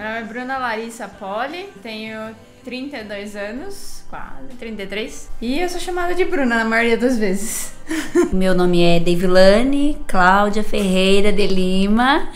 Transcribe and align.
Meu 0.00 0.08
nome 0.08 0.20
é 0.20 0.24
Bruna 0.24 0.56
Larissa 0.56 1.06
Poli, 1.06 1.68
tenho 1.82 2.34
32 2.64 3.36
anos, 3.36 4.02
quase 4.08 4.48
33. 4.58 5.28
E 5.42 5.60
eu 5.60 5.68
sou 5.68 5.78
chamada 5.78 6.14
de 6.14 6.24
Bruna 6.24 6.56
na 6.56 6.64
maioria 6.64 6.96
das 6.96 7.18
vezes. 7.18 7.74
Meu 8.32 8.54
nome 8.54 8.82
é 8.82 9.00
Devilane 9.00 9.98
Cláudia 10.06 10.62
Ferreira 10.62 11.32
de 11.32 11.46
Lima. 11.46 12.28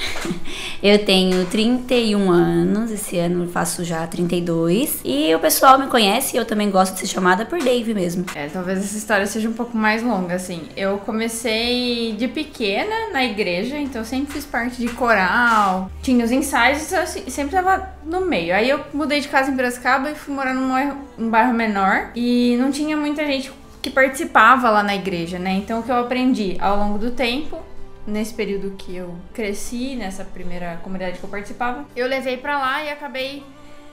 Eu 0.83 1.05
tenho 1.05 1.47
31 1.47 2.31
anos, 2.31 2.91
esse 2.91 3.19
ano 3.19 3.49
faço 3.49 3.85
já 3.85 4.07
32. 4.07 5.01
E 5.05 5.35
o 5.35 5.39
pessoal 5.39 5.79
me 5.79 5.87
conhece 5.87 6.37
e 6.37 6.39
eu 6.39 6.45
também 6.45 6.71
gosto 6.71 6.95
de 6.95 7.01
ser 7.01 7.07
chamada 7.07 7.47
por 7.47 7.59
Dave 7.59 7.95
mesmo. 7.95 8.27
É, 8.35 8.49
talvez 8.49 8.79
essa 8.79 8.97
história 8.97 9.27
seja 9.27 9.49
um 9.49 9.53
pouco 9.53 9.77
mais 9.77 10.03
longa, 10.03 10.35
assim. 10.35 10.63
Eu 10.77 10.99
comecei 10.99 12.15
de 12.19 12.29
pequena 12.29 13.13
na 13.13 13.25
igreja, 13.25 13.79
então 13.79 14.05
sempre 14.05 14.35
fiz 14.35 14.45
parte 14.45 14.77
de 14.77 14.89
coral. 14.89 15.91
Tinha 16.03 16.25
os 16.25 16.31
ensaios, 16.31 16.93
eu 16.93 17.07
sempre 17.07 17.53
tava 17.53 17.89
no 18.05 18.21
meio. 18.23 18.55
Aí 18.55 18.69
eu 18.69 18.81
mudei 18.93 19.21
de 19.21 19.29
casa 19.29 19.51
em 19.51 19.57
Piracicaba 19.57 20.11
e 20.11 20.15
fui 20.15 20.35
morar 20.35 20.55
num 20.55 21.31
bairro 21.31 21.55
menor. 21.55 22.11
E 22.15 22.57
não 22.59 22.71
tinha 22.71 22.97
muita 22.97 23.25
gente 23.25 23.51
que 23.85 23.91
participava 23.91 24.71
lá 24.71 24.83
na 24.83 24.95
igreja, 24.95 25.39
né? 25.39 25.53
Então 25.53 25.81
o 25.81 25.83
que 25.83 25.91
eu 25.91 25.99
aprendi 25.99 26.57
ao 26.59 26.75
longo 26.79 26.97
do 26.97 27.11
tempo 27.11 27.61
nesse 28.07 28.33
período 28.33 28.75
que 28.79 28.97
eu 28.97 29.15
cresci, 29.35 29.95
nessa 29.95 30.25
primeira 30.25 30.81
comunidade 30.83 31.19
que 31.19 31.25
eu 31.25 31.29
participava, 31.29 31.85
eu 31.95 32.07
levei 32.07 32.39
para 32.39 32.59
lá 32.59 32.83
e 32.83 32.89
acabei 32.89 33.43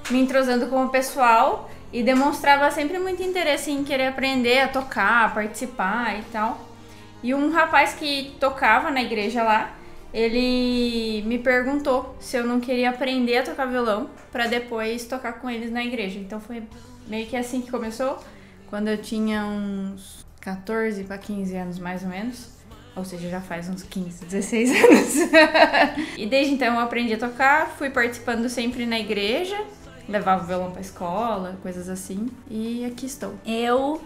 me 0.10 0.22
entrosando 0.22 0.68
com 0.68 0.86
o 0.86 0.88
pessoal 0.88 1.70
e 1.92 2.02
demonstrava 2.04 2.72
sempre 2.72 3.00
muito 3.00 3.22
interesse 3.22 3.70
em 3.70 3.84
querer 3.84 4.08
aprender 4.08 4.62
a 4.62 4.70
tocar, 4.70 5.26
a 5.26 5.30
participar 5.30 6.18
e 6.18 6.24
tal. 6.32 6.70
E 7.22 7.36
um 7.36 7.52
rapaz 7.52 7.94
que 7.94 8.34
tocava 8.40 8.90
na 8.92 9.02
igreja 9.02 9.44
lá, 9.44 9.72
ele 10.14 11.22
me 11.28 11.38
perguntou 11.38 12.16
se 12.18 12.38
eu 12.38 12.46
não 12.46 12.62
queria 12.62 12.92
aprender 12.92 13.40
a 13.40 13.44
tocar 13.44 13.66
violão 13.66 14.10
para 14.32 14.48
depois 14.48 15.04
tocar 15.04 15.34
com 15.34 15.50
eles 15.50 15.70
na 15.70 15.84
igreja. 15.84 16.18
Então 16.18 16.40
foi 16.40 16.64
meio 17.08 17.28
que 17.28 17.36
assim 17.36 17.60
que 17.60 17.70
começou, 17.70 18.18
quando 18.72 18.88
eu 18.88 18.98
tinha 18.98 19.46
uns 19.46 20.26
14 20.40 21.04
para 21.04 21.18
15 21.18 21.56
anos 21.56 21.78
mais 21.78 22.02
ou 22.02 22.10
menos. 22.10 22.50
Ou 22.96 23.06
seja, 23.06 23.30
já 23.30 23.40
faz 23.40 23.70
uns 23.70 23.84
15, 23.84 24.26
16 24.26 24.72
anos. 24.84 25.16
e 26.18 26.26
desde 26.26 26.54
então 26.54 26.74
eu 26.76 26.80
aprendi 26.80 27.14
a 27.14 27.18
tocar, 27.18 27.68
fui 27.78 27.90
participando 27.90 28.50
sempre 28.50 28.86
na 28.86 29.00
igreja, 29.00 29.58
levava 30.10 30.44
o 30.44 30.48
violão 30.48 30.72
pra 30.72 30.82
escola, 30.82 31.58
coisas 31.62 31.88
assim. 31.88 32.30
E 32.50 32.84
aqui 32.86 33.06
estou. 33.06 33.36
Eu 33.46 34.02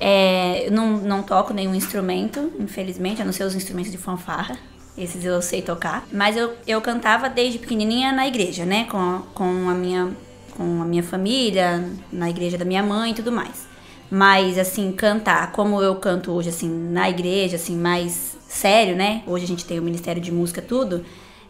é, 0.00 0.68
não, 0.70 0.96
não 0.98 1.22
toco 1.22 1.52
nenhum 1.52 1.74
instrumento, 1.74 2.52
infelizmente, 2.58 3.20
a 3.20 3.24
não 3.24 3.32
ser 3.32 3.44
os 3.44 3.54
instrumentos 3.54 3.92
de 3.92 3.98
fanfarra. 3.98 4.56
Esses 4.96 5.24
eu 5.24 5.40
sei 5.40 5.62
tocar. 5.62 6.04
Mas 6.12 6.36
eu, 6.36 6.56
eu 6.66 6.80
cantava 6.80 7.28
desde 7.28 7.58
pequenininha 7.58 8.10
na 8.10 8.26
igreja, 8.26 8.64
né? 8.64 8.84
Com, 8.84 9.22
com, 9.32 9.68
a 9.68 9.74
minha, 9.74 10.10
com 10.56 10.82
a 10.82 10.84
minha 10.84 11.04
família, 11.04 11.88
na 12.12 12.28
igreja 12.28 12.58
da 12.58 12.64
minha 12.64 12.82
mãe 12.82 13.12
e 13.12 13.14
tudo 13.14 13.30
mais. 13.30 13.67
Mas, 14.10 14.56
assim, 14.56 14.90
cantar 14.92 15.52
como 15.52 15.82
eu 15.82 15.96
canto 15.96 16.32
hoje, 16.32 16.48
assim, 16.48 16.68
na 16.68 17.10
igreja, 17.10 17.56
assim, 17.56 17.76
mais 17.76 18.38
sério, 18.48 18.96
né? 18.96 19.22
Hoje 19.26 19.44
a 19.44 19.48
gente 19.48 19.64
tem 19.64 19.78
o 19.78 19.82
Ministério 19.82 20.20
de 20.20 20.32
Música, 20.32 20.62
tudo. 20.62 21.04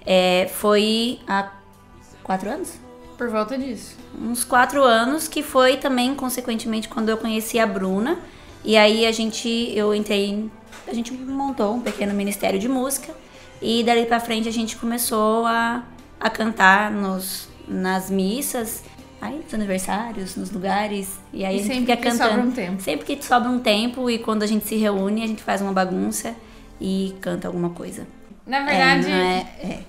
É, 0.04 0.50
foi 0.52 1.20
há 1.26 1.52
quatro 2.22 2.50
anos? 2.50 2.74
Por 3.16 3.28
volta 3.28 3.56
disso. 3.56 3.96
Uns 4.20 4.44
quatro 4.44 4.82
anos, 4.82 5.28
que 5.28 5.42
foi 5.42 5.76
também, 5.76 6.14
consequentemente, 6.14 6.88
quando 6.88 7.08
eu 7.08 7.16
conheci 7.16 7.58
a 7.58 7.66
Bruna. 7.66 8.18
E 8.64 8.76
aí 8.76 9.06
a 9.06 9.12
gente, 9.12 9.48
eu 9.74 9.94
entrei, 9.94 10.50
a 10.86 10.92
gente 10.92 11.12
montou 11.12 11.74
um 11.74 11.80
pequeno 11.80 12.12
Ministério 12.12 12.58
de 12.58 12.68
Música. 12.68 13.14
E 13.62 13.84
dali 13.84 14.06
pra 14.06 14.20
frente 14.20 14.48
a 14.48 14.52
gente 14.52 14.76
começou 14.76 15.46
a, 15.46 15.84
a 16.18 16.30
cantar 16.30 16.90
nos, 16.90 17.48
nas 17.68 18.10
missas 18.10 18.82
Aí 19.20 19.40
nos 19.42 19.52
aniversários, 19.52 20.36
nos 20.36 20.50
lugares. 20.50 21.18
E 21.32 21.44
aí 21.44 21.56
e 21.56 21.60
a 21.60 21.62
gente 21.62 21.80
fica 21.80 21.96
cantando. 21.96 22.30
Sobra 22.30 22.42
um 22.42 22.50
tempo. 22.50 22.82
Sempre 22.82 23.06
que 23.06 23.24
sobra 23.24 23.48
um 23.48 23.58
tempo 23.58 24.10
e 24.10 24.18
quando 24.18 24.42
a 24.42 24.46
gente 24.46 24.66
se 24.66 24.76
reúne, 24.76 25.22
a 25.22 25.26
gente 25.26 25.42
faz 25.42 25.60
uma 25.60 25.72
bagunça 25.72 26.34
e 26.80 27.14
canta 27.20 27.48
alguma 27.48 27.70
coisa. 27.70 28.06
Na 28.46 28.64
verdade. 28.64 29.10
É, 29.10 29.46
é, 29.60 29.66
é 29.66 29.80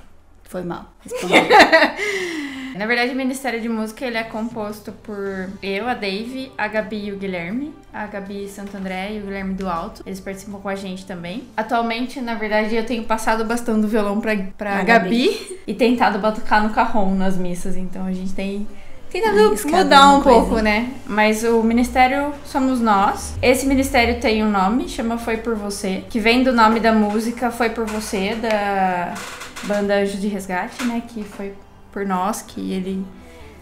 foi 0.44 0.64
mal. 0.64 0.92
Na 2.76 2.86
verdade, 2.86 3.12
o 3.12 3.16
Ministério 3.16 3.60
de 3.60 3.68
Música 3.68 4.06
ele 4.06 4.18
é 4.18 4.24
composto 4.24 4.92
por 4.92 5.50
eu, 5.62 5.88
a 5.88 5.94
Dave, 5.94 6.52
a 6.58 6.68
Gabi 6.68 7.08
e 7.08 7.12
o 7.12 7.18
Guilherme. 7.18 7.74
A 7.92 8.08
Gabi 8.08 8.48
Santo 8.48 8.78
André 8.78 9.16
e 9.16 9.20
o 9.20 9.24
Guilherme 9.24 9.54
do 9.54 9.68
Alto. 9.68 10.02
Eles 10.06 10.20
participam 10.20 10.60
com 10.60 10.70
a 10.70 10.76
gente 10.76 11.06
também. 11.06 11.44
Atualmente, 11.58 12.22
na 12.22 12.36
verdade, 12.36 12.76
eu 12.76 12.86
tenho 12.86 13.04
passado 13.04 13.42
o 13.42 13.46
bastão 13.46 13.82
do 13.82 13.88
violão 13.88 14.22
pra, 14.22 14.36
pra 14.58 14.84
Gabi, 14.84 15.28
Gabi 15.28 15.60
e 15.68 15.74
tentado 15.74 16.20
batucar 16.20 16.64
no 16.64 16.70
carrom 16.70 17.16
nas 17.16 17.38
missas. 17.38 17.76
Então 17.76 18.06
a 18.06 18.14
gente 18.14 18.34
tem 18.34 18.68
Tentando 19.12 19.56
mudar 19.68 20.12
um 20.12 20.22
pouco, 20.22 20.60
né? 20.60 20.94
Mas 21.08 21.44
o 21.44 21.64
ministério 21.64 22.32
somos 22.46 22.80
nós. 22.80 23.34
Esse 23.42 23.66
ministério 23.66 24.20
tem 24.20 24.44
um 24.44 24.52
nome, 24.52 24.88
chama 24.88 25.18
Foi 25.18 25.38
Por 25.38 25.56
Você, 25.56 26.04
que 26.10 26.20
vem 26.20 26.44
do 26.44 26.54
nome 26.54 26.80
da 26.80 26.94
música 26.94 27.50
Foi 27.50 27.72
Por 27.72 27.86
Você, 27.88 28.36
da 28.36 29.16
banda 29.64 29.96
Anjo 29.96 30.18
de 30.18 30.28
Resgate, 30.28 30.84
né? 30.84 31.02
Que 31.08 31.24
foi 31.24 31.54
por 31.92 32.06
nós, 32.06 32.44
que 32.44 32.72
ele 32.72 33.04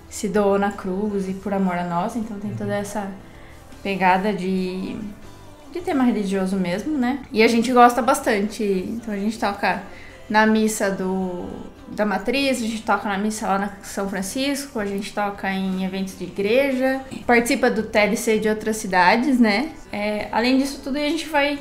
se 0.10 0.28
doou 0.28 0.60
na 0.60 0.72
cruz 0.72 1.30
e 1.30 1.34
por 1.34 1.54
amor 1.54 1.76
a 1.76 1.84
nós. 1.86 2.18
Então 2.18 2.38
tem 2.40 2.54
toda 2.54 2.76
essa 2.76 3.10
pegada 3.82 4.34
de, 4.34 4.98
de 5.72 5.80
tema 5.80 6.04
religioso 6.04 6.58
mesmo, 6.58 6.98
né? 6.98 7.20
E 7.32 7.42
a 7.42 7.48
gente 7.48 7.72
gosta 7.72 8.02
bastante. 8.02 8.64
Então 8.64 9.14
a 9.14 9.18
gente 9.18 9.40
toca 9.40 9.82
na 10.30 10.46
missa 10.46 10.92
do 10.92 11.46
da 11.92 12.06
matriz, 12.06 12.58
a 12.58 12.66
gente 12.66 12.82
toca 12.82 13.08
na 13.08 13.18
missa 13.18 13.48
lá 13.48 13.60
na 13.60 13.72
São 13.82 14.10
Francisco, 14.10 14.80
a 14.80 14.86
gente 14.86 15.14
toca 15.14 15.50
em 15.52 15.86
eventos 15.86 16.18
de 16.18 16.26
igreja, 16.26 17.02
participa 17.26 17.70
do 17.70 17.84
TLC 17.84 18.40
de 18.40 18.50
outras 18.50 18.78
cidades, 18.78 19.40
né? 19.40 19.72
É, 19.92 20.28
além 20.32 20.58
disso 20.58 20.82
tudo, 20.84 20.98
a 20.98 21.02
gente 21.02 21.28
vai 21.28 21.60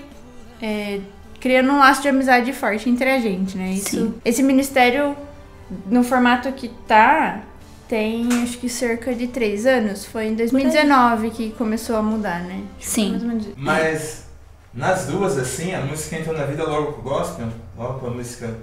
é, 0.60 1.00
criando 1.40 1.70
um 1.70 1.78
laço 1.78 2.02
de 2.02 2.08
amizade 2.08 2.52
forte 2.52 2.88
entre 2.88 3.10
a 3.10 3.20
gente, 3.20 3.56
né? 3.56 3.70
Isso, 3.70 3.90
Sim. 3.90 4.14
Esse 4.24 4.42
ministério, 4.42 5.16
no 5.86 6.02
formato 6.02 6.50
que 6.52 6.68
tá, 6.88 7.42
tem 7.88 8.28
acho 8.42 8.58
que 8.58 8.68
cerca 8.68 9.14
de 9.14 9.28
três 9.28 9.64
anos. 9.64 10.04
Foi 10.04 10.26
em 10.26 10.34
2019 10.34 11.30
que 11.30 11.50
começou 11.52 11.96
a 11.96 12.02
mudar, 12.02 12.40
né? 12.40 12.62
Sim. 12.80 13.42
Mas 13.56 14.26
nas 14.74 15.06
duas, 15.06 15.38
assim, 15.38 15.72
a 15.72 15.80
música 15.80 16.16
entrou 16.16 16.36
na 16.36 16.44
vida 16.44 16.64
logo 16.64 16.94
com 16.94 17.00
o 17.00 17.04
gospel? 17.04 17.48
Logo 17.78 18.00
com 18.00 18.06
a 18.08 18.10
música 18.10 18.54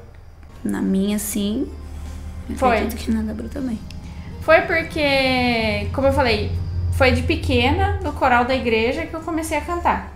na 0.63 0.81
minha, 0.81 1.19
sim. 1.19 1.67
Foi. 2.55 2.77
Acredito 2.77 2.97
que 2.97 3.11
na 3.11 3.21
da 3.21 3.33
Bru 3.33 3.49
também. 3.49 3.79
Foi 4.41 4.61
porque, 4.61 5.89
como 5.93 6.07
eu 6.07 6.13
falei, 6.13 6.51
foi 6.93 7.11
de 7.11 7.23
pequena, 7.23 7.99
no 8.03 8.13
coral 8.13 8.45
da 8.45 8.55
igreja, 8.55 9.05
que 9.05 9.13
eu 9.13 9.21
comecei 9.21 9.57
a 9.57 9.61
cantar. 9.61 10.11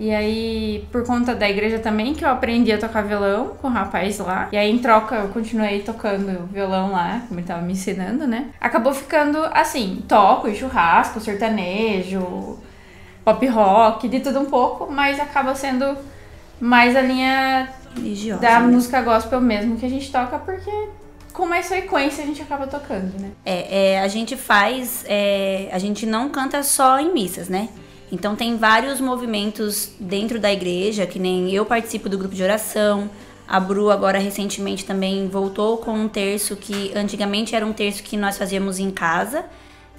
E 0.00 0.14
aí, 0.14 0.86
por 0.92 1.04
conta 1.04 1.34
da 1.34 1.50
igreja 1.50 1.80
também, 1.80 2.14
que 2.14 2.24
eu 2.24 2.28
aprendi 2.28 2.72
a 2.72 2.78
tocar 2.78 3.02
violão 3.02 3.48
com 3.60 3.66
o 3.66 3.70
rapaz 3.70 4.18
lá. 4.20 4.48
E 4.52 4.56
aí, 4.56 4.70
em 4.70 4.78
troca, 4.78 5.16
eu 5.16 5.28
continuei 5.28 5.80
tocando 5.80 6.46
violão 6.52 6.92
lá, 6.92 7.22
como 7.26 7.40
ele 7.40 7.46
tava 7.46 7.62
me 7.62 7.72
ensinando, 7.72 8.24
né? 8.24 8.46
Acabou 8.60 8.94
ficando 8.94 9.38
assim: 9.52 10.04
toco 10.06 10.54
churrasco, 10.54 11.20
sertanejo, 11.20 12.58
pop 13.24 13.44
rock, 13.48 14.08
de 14.08 14.20
tudo 14.20 14.38
um 14.38 14.44
pouco, 14.44 14.88
mas 14.90 15.18
acaba 15.18 15.52
sendo 15.56 15.98
mais 16.60 16.94
a 16.94 17.00
linha 17.00 17.68
religiosa. 17.98 18.40
Da 18.40 18.60
né? 18.60 18.66
música 18.66 19.02
gospel 19.02 19.40
mesmo 19.40 19.76
que 19.76 19.86
a 19.86 19.88
gente 19.88 20.10
toca, 20.10 20.38
porque 20.38 20.70
com 21.32 21.46
mais 21.46 21.68
frequência 21.68 22.24
a 22.24 22.26
gente 22.26 22.42
acaba 22.42 22.66
tocando, 22.66 23.18
né? 23.20 23.30
É, 23.44 23.92
é 23.92 24.00
a 24.00 24.08
gente 24.08 24.36
faz. 24.36 25.04
É, 25.06 25.68
a 25.72 25.78
gente 25.78 26.06
não 26.06 26.28
canta 26.28 26.62
só 26.62 26.98
em 26.98 27.12
missas, 27.12 27.48
né? 27.48 27.68
Então 28.10 28.34
tem 28.34 28.56
vários 28.56 29.00
movimentos 29.00 29.92
dentro 30.00 30.40
da 30.40 30.52
igreja, 30.52 31.06
que 31.06 31.18
nem 31.18 31.52
eu 31.52 31.64
participo 31.64 32.08
do 32.08 32.16
grupo 32.16 32.34
de 32.34 32.42
oração. 32.42 33.10
A 33.46 33.58
Bru 33.60 33.90
agora 33.90 34.18
recentemente 34.18 34.84
também 34.84 35.28
voltou 35.28 35.78
com 35.78 35.92
um 35.92 36.08
terço 36.08 36.56
que 36.56 36.92
antigamente 36.94 37.54
era 37.54 37.64
um 37.64 37.72
terço 37.72 38.02
que 38.02 38.16
nós 38.16 38.36
fazíamos 38.36 38.78
em 38.78 38.90
casa. 38.90 39.44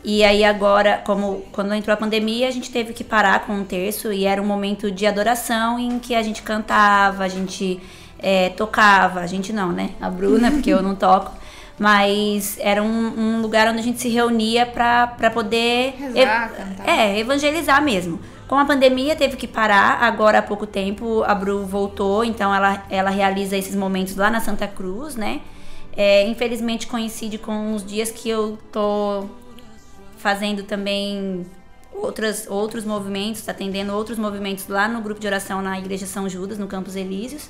E 0.04 0.24
aí 0.24 0.44
agora, 0.44 1.01
como 1.06 1.44
quando 1.51 1.74
entrou 1.74 1.94
a 1.94 1.98
pandemia, 1.98 2.48
a 2.48 2.51
gente 2.51 2.72
teve 2.72 2.94
que 2.94 3.04
parar 3.04 3.46
com 3.46 3.54
um 3.54 3.63
terço 3.66 4.13
e 4.13 4.25
era 4.25 4.42
um 4.42 4.46
momento 4.46 4.90
de 4.90 5.06
adoração 5.06 5.78
em 5.78 6.00
que 6.00 6.16
a 6.16 6.24
gente 6.24 6.42
cantava, 6.42 7.24
a 7.24 7.28
gente 7.28 7.81
é, 8.18 8.50
tocava, 8.50 9.19
a 9.19 9.28
gente 9.28 9.51
não, 9.51 9.72
né? 9.72 9.92
A 10.00 10.10
Bruna, 10.10 10.51
porque 10.54 10.69
eu 10.69 10.81
não 10.81 10.96
toco. 10.96 11.31
Mas 11.78 12.57
era 12.60 12.84
um, 12.84 12.88
um 12.88 13.42
lugar 13.42 13.68
onde 13.69 13.80
a 13.80 13.84
gente 13.84 14.01
se 14.01 14.10
reunia 14.10 14.66
para 14.66 15.31
poder 15.34 15.96
Rezar, 15.98 16.51
ev 16.54 16.88
é, 16.88 17.19
evangelizar 17.19 17.81
mesmo. 17.81 18.19
Com 18.48 18.56
a 18.56 18.66
pandemia 18.66 19.16
teve 19.16 19.38
que 19.38 19.48
parar, 19.48 20.01
agora 20.01 20.40
há 20.40 20.42
pouco 20.42 20.66
tempo 20.66 21.24
a 21.24 21.36
Bru 21.36 21.66
voltou, 21.66 22.25
então 22.25 22.54
ela, 22.54 22.84
ela 22.90 23.10
realiza 23.10 23.56
esses 23.56 23.75
momentos 23.75 24.16
lá 24.16 24.30
na 24.30 24.42
Santa 24.42 24.68
Cruz, 24.68 25.16
né? 25.16 25.42
É, 25.96 26.28
infelizmente 26.28 26.88
coincide 26.88 27.38
com 27.38 27.74
os 27.74 27.86
dias 27.86 28.12
que 28.12 28.30
eu 28.30 28.57
tô 28.72 29.25
fazendo 30.19 30.63
também 30.63 31.45
outras, 31.92 32.48
outros 32.48 32.86
movimentos, 32.86 33.48
atendendo 33.48 33.94
outros 33.94 34.18
movimentos 34.18 34.68
lá 34.68 34.88
no 34.88 35.01
grupo 35.01 35.19
de 35.19 35.27
oração 35.27 35.62
na 35.62 35.80
Igreja 35.80 36.06
São 36.06 36.30
Judas, 36.30 36.57
no 36.57 36.68
Campos 36.68 36.95
Elíseos. 36.95 37.50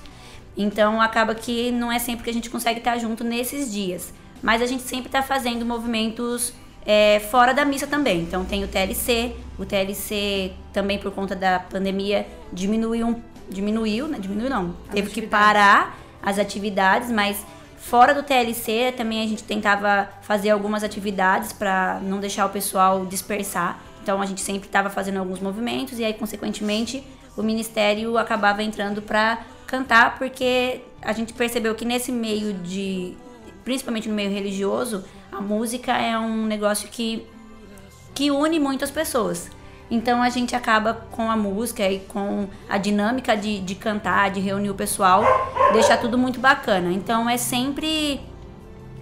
Então 0.56 1.01
acaba 1.01 1.36
que 1.36 1.71
não 1.71 1.92
é 1.92 2.00
sempre 2.00 2.24
que 2.24 2.30
a 2.30 2.33
gente 2.33 2.50
consegue 2.50 2.80
estar 2.80 2.98
junto 2.98 3.24
nesses 3.24 3.71
dias. 3.71 4.13
mas 4.42 4.62
a 4.62 4.66
gente 4.66 4.83
sempre 4.83 5.07
está 5.07 5.21
fazendo 5.21 5.66
movimentos 5.66 6.54
é, 6.86 7.19
fora 7.30 7.54
da 7.54 7.66
missa 7.66 7.86
também. 7.86 8.21
Então 8.21 8.45
tem 8.45 8.63
o 8.63 8.68
TLC, 8.68 9.36
o 9.57 9.65
TLC 9.65 10.54
também 10.72 10.98
por 10.98 11.12
conta 11.12 11.36
da 11.36 11.60
pandemia 11.60 12.25
diminuiu, 12.54 13.22
diminuiu, 13.50 14.07
né? 14.07 14.18
diminuiu 14.18 14.50
não, 14.50 14.75
teve 14.92 15.10
que 15.10 15.22
parar 15.22 15.98
as 16.22 16.39
atividades, 16.39 17.12
mas 17.12 17.45
fora 17.80 18.14
do 18.14 18.22
TLC 18.22 18.94
também 18.96 19.24
a 19.24 19.28
gente 19.28 19.44
tentava 19.44 20.10
fazer 20.22 20.52
algumas 20.52 20.84
atividades 20.84 21.54
para 21.54 22.00
não 22.04 22.20
deixar 22.20 22.46
o 22.46 22.50
pessoal 22.50 23.06
dispersar. 23.06 23.80
Então 24.04 24.22
a 24.22 24.26
gente 24.26 24.42
sempre 24.42 24.68
estava 24.68 24.90
fazendo 24.90 25.18
alguns 25.18 25.40
movimentos 25.40 26.00
e 26.00 26.06
aí 26.06 26.14
consequentemente 26.14 27.04
o 27.36 27.44
ministério 27.44 28.18
acabava 28.18 28.62
entrando 28.64 29.02
para 29.02 29.40
cantar 29.66 30.18
porque 30.18 30.81
a 31.02 31.14
gente 31.14 31.34
percebeu 31.34 31.76
que 31.76 31.86
nesse 31.86 32.12
meio 32.12 32.54
de 32.54 33.16
principalmente 33.64 34.10
no 34.10 34.16
meio 34.16 34.32
religioso 34.32 35.04
a 35.32 35.40
música 35.40 35.96
é 35.96 36.18
um 36.18 36.46
negócio 36.46 36.90
que, 36.90 37.25
que 38.14 38.32
une 38.32 38.60
muitas 38.60 38.90
pessoas. 38.90 39.50
Então 39.89 40.21
a 40.21 40.30
gente 40.30 40.56
acaba 40.56 40.94
com 41.12 41.30
a 41.30 41.36
música 41.36 41.89
e 41.89 42.00
com 42.00 42.47
a 42.68 42.77
dinâmica 42.77 43.36
de, 43.36 43.59
de 43.59 43.75
cantar, 43.75 44.30
de 44.30 44.39
reunir 44.39 44.69
o 44.69 44.75
pessoal, 44.75 45.24
deixar 45.74 45.97
tudo 45.97 46.18
muito 46.18 46.39
bacana. 46.39 46.91
Então 46.91 47.30
é 47.30 47.38
sempre 47.38 48.21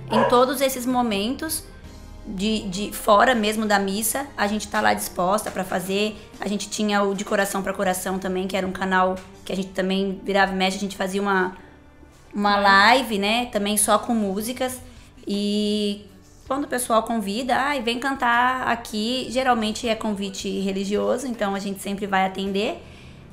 em 0.09 0.23
todos 0.29 0.61
esses 0.61 0.85
momentos 0.85 1.63
de, 2.25 2.67
de 2.69 2.91
fora 2.91 3.33
mesmo 3.33 3.65
da 3.65 3.79
missa, 3.79 4.27
a 4.37 4.47
gente 4.47 4.67
tá 4.67 4.81
lá 4.81 4.93
disposta 4.93 5.49
para 5.51 5.63
fazer. 5.63 6.15
A 6.39 6.47
gente 6.47 6.69
tinha 6.69 7.01
o 7.03 7.13
de 7.13 7.23
coração 7.25 7.61
para 7.61 7.73
coração 7.73 8.19
também, 8.19 8.47
que 8.47 8.55
era 8.55 8.67
um 8.67 8.71
canal 8.71 9.15
que 9.45 9.51
a 9.51 9.55
gente 9.55 9.69
também 9.69 10.21
virava 10.23 10.53
e 10.53 10.55
mexe, 10.55 10.77
a 10.77 10.79
gente 10.79 10.97
fazia 10.97 11.21
uma 11.21 11.55
uma 12.33 12.55
live, 12.57 13.17
né, 13.17 13.45
também 13.47 13.77
só 13.77 13.97
com 13.97 14.13
músicas 14.13 14.79
e 15.25 16.05
quando 16.47 16.63
o 16.63 16.67
pessoal 16.67 17.03
convida, 17.03 17.55
ai, 17.55 17.79
ah, 17.79 17.81
vem 17.81 17.99
cantar 17.99 18.67
aqui, 18.67 19.27
geralmente 19.29 19.87
é 19.87 19.93
convite 19.93 20.47
religioso, 20.61 21.27
então 21.27 21.53
a 21.53 21.59
gente 21.59 21.81
sempre 21.81 22.07
vai 22.07 22.25
atender, 22.25 22.81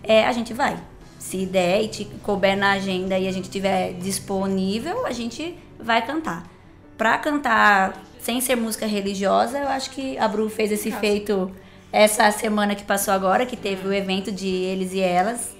é, 0.03 0.27
a 0.27 0.33
gente 0.33 0.53
vai. 0.53 0.77
Se 1.19 1.47
der 1.47 1.83
e 1.83 1.89
te 1.89 2.05
couber 2.23 2.57
na 2.57 2.73
agenda 2.73 3.17
e 3.19 3.29
a 3.29 3.33
gente 3.33 3.49
tiver 3.49 3.93
disponível, 3.95 5.07
a 5.07 5.13
gente 5.13 5.57
vai 5.79 6.05
cantar. 6.05 6.45
Pra 6.99 7.17
cantar 7.17 8.03
sem 8.21 8.41
ser 8.41 8.57
música 8.57 8.85
religiosa, 8.85 9.59
eu 9.59 9.69
acho 9.69 9.91
que 9.91 10.19
a 10.19 10.27
Bru 10.27 10.51
fez 10.51 10.73
esse 10.73 10.91
feito 10.91 11.51
essa 11.93 12.29
semana 12.33 12.75
que 12.75 12.83
passou 12.83 13.15
agora, 13.15 13.47
que 13.47 13.57
teve 13.57 13.87
o 13.87 13.93
evento 13.93 14.33
de 14.33 14.49
eles 14.49 14.93
e 14.93 15.01
elas. 15.01 15.55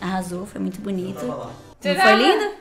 Arrasou, 0.00 0.46
foi 0.46 0.60
muito 0.60 0.80
bonito. 0.80 1.26
Não 1.26 1.94
foi 1.96 2.14
lindo? 2.14 2.54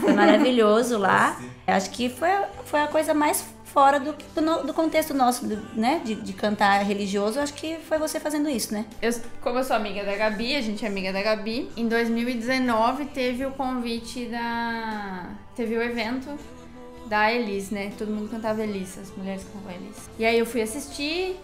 Foi 0.00 0.12
maravilhoso 0.14 0.96
lá. 0.96 1.38
Acho 1.66 1.90
que 1.90 2.08
foi, 2.08 2.30
foi 2.64 2.80
a 2.80 2.86
coisa 2.86 3.12
mais 3.12 3.53
fora 3.74 3.98
do, 3.98 4.12
do, 4.12 4.66
do 4.68 4.72
contexto 4.72 5.12
nosso, 5.12 5.44
do, 5.46 5.56
né? 5.74 6.00
De, 6.04 6.14
de, 6.14 6.32
cantar 6.32 6.80
religioso, 6.84 7.40
acho 7.40 7.52
que 7.52 7.76
foi 7.88 7.98
você 7.98 8.20
fazendo 8.20 8.48
isso, 8.48 8.72
né? 8.72 8.86
Eu, 9.02 9.12
como 9.42 9.58
eu 9.58 9.64
sou 9.64 9.74
amiga 9.74 10.04
da 10.04 10.14
Gabi, 10.14 10.54
a 10.54 10.60
gente 10.60 10.84
é 10.84 10.88
amiga 10.88 11.12
da 11.12 11.20
Gabi, 11.20 11.68
em 11.76 11.88
2019 11.88 13.06
teve 13.06 13.44
o 13.44 13.50
convite 13.50 14.26
da. 14.26 15.28
Teve 15.56 15.76
o 15.76 15.82
evento 15.82 16.38
da 17.06 17.32
Elis, 17.32 17.70
né? 17.70 17.92
Todo 17.98 18.12
mundo 18.12 18.30
cantava 18.30 18.62
Elis, 18.62 18.96
as 18.96 19.10
mulheres 19.16 19.42
cantavam 19.42 19.72
Elis. 19.72 20.08
E 20.20 20.24
aí 20.24 20.38
eu 20.38 20.46
fui 20.46 20.62
assistir, 20.62 21.36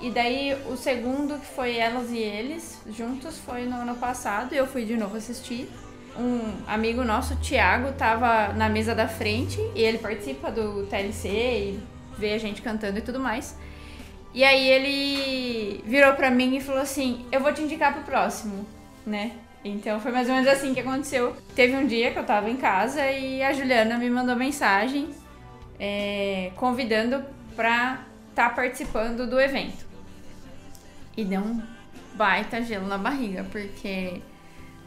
e 0.00 0.08
daí 0.08 0.56
o 0.70 0.76
segundo, 0.76 1.36
que 1.40 1.46
foi 1.46 1.76
Elas 1.76 2.10
e 2.12 2.18
Eles, 2.18 2.78
juntos, 2.96 3.38
foi 3.38 3.64
no 3.64 3.74
ano 3.74 3.96
passado, 3.96 4.54
e 4.54 4.56
eu 4.56 4.68
fui 4.68 4.84
de 4.84 4.96
novo 4.96 5.16
assistir 5.16 5.68
um 6.16 6.52
amigo 6.66 7.04
nosso, 7.04 7.36
Thiago, 7.36 7.92
tava 7.92 8.52
na 8.52 8.68
mesa 8.68 8.94
da 8.94 9.08
frente 9.08 9.58
e 9.74 9.82
ele 9.82 9.98
participa 9.98 10.50
do 10.50 10.86
TLC 10.86 11.28
e 11.28 11.80
vê 12.18 12.34
a 12.34 12.38
gente 12.38 12.60
cantando 12.62 12.98
e 12.98 13.02
tudo 13.02 13.18
mais. 13.18 13.56
E 14.34 14.44
aí 14.44 14.66
ele 14.66 15.82
virou 15.86 16.14
pra 16.14 16.30
mim 16.30 16.56
e 16.56 16.60
falou 16.60 16.80
assim: 16.80 17.24
Eu 17.30 17.40
vou 17.40 17.52
te 17.52 17.62
indicar 17.62 17.92
pro 17.92 18.02
próximo, 18.02 18.66
né? 19.06 19.32
Então 19.64 20.00
foi 20.00 20.10
mais 20.10 20.28
ou 20.28 20.34
menos 20.34 20.48
assim 20.48 20.74
que 20.74 20.80
aconteceu. 20.80 21.36
Teve 21.54 21.76
um 21.76 21.86
dia 21.86 22.10
que 22.10 22.18
eu 22.18 22.24
tava 22.24 22.50
em 22.50 22.56
casa 22.56 23.10
e 23.10 23.42
a 23.42 23.52
Juliana 23.52 23.96
me 23.96 24.10
mandou 24.10 24.34
mensagem 24.34 25.10
é, 25.78 26.50
convidando 26.56 27.24
pra 27.54 28.04
estar 28.30 28.48
tá 28.48 28.54
participando 28.54 29.28
do 29.28 29.40
evento. 29.40 29.86
E 31.16 31.24
deu 31.24 31.40
um 31.40 31.62
baita 32.14 32.62
gelo 32.62 32.86
na 32.86 32.98
barriga, 32.98 33.44
porque 33.50 34.20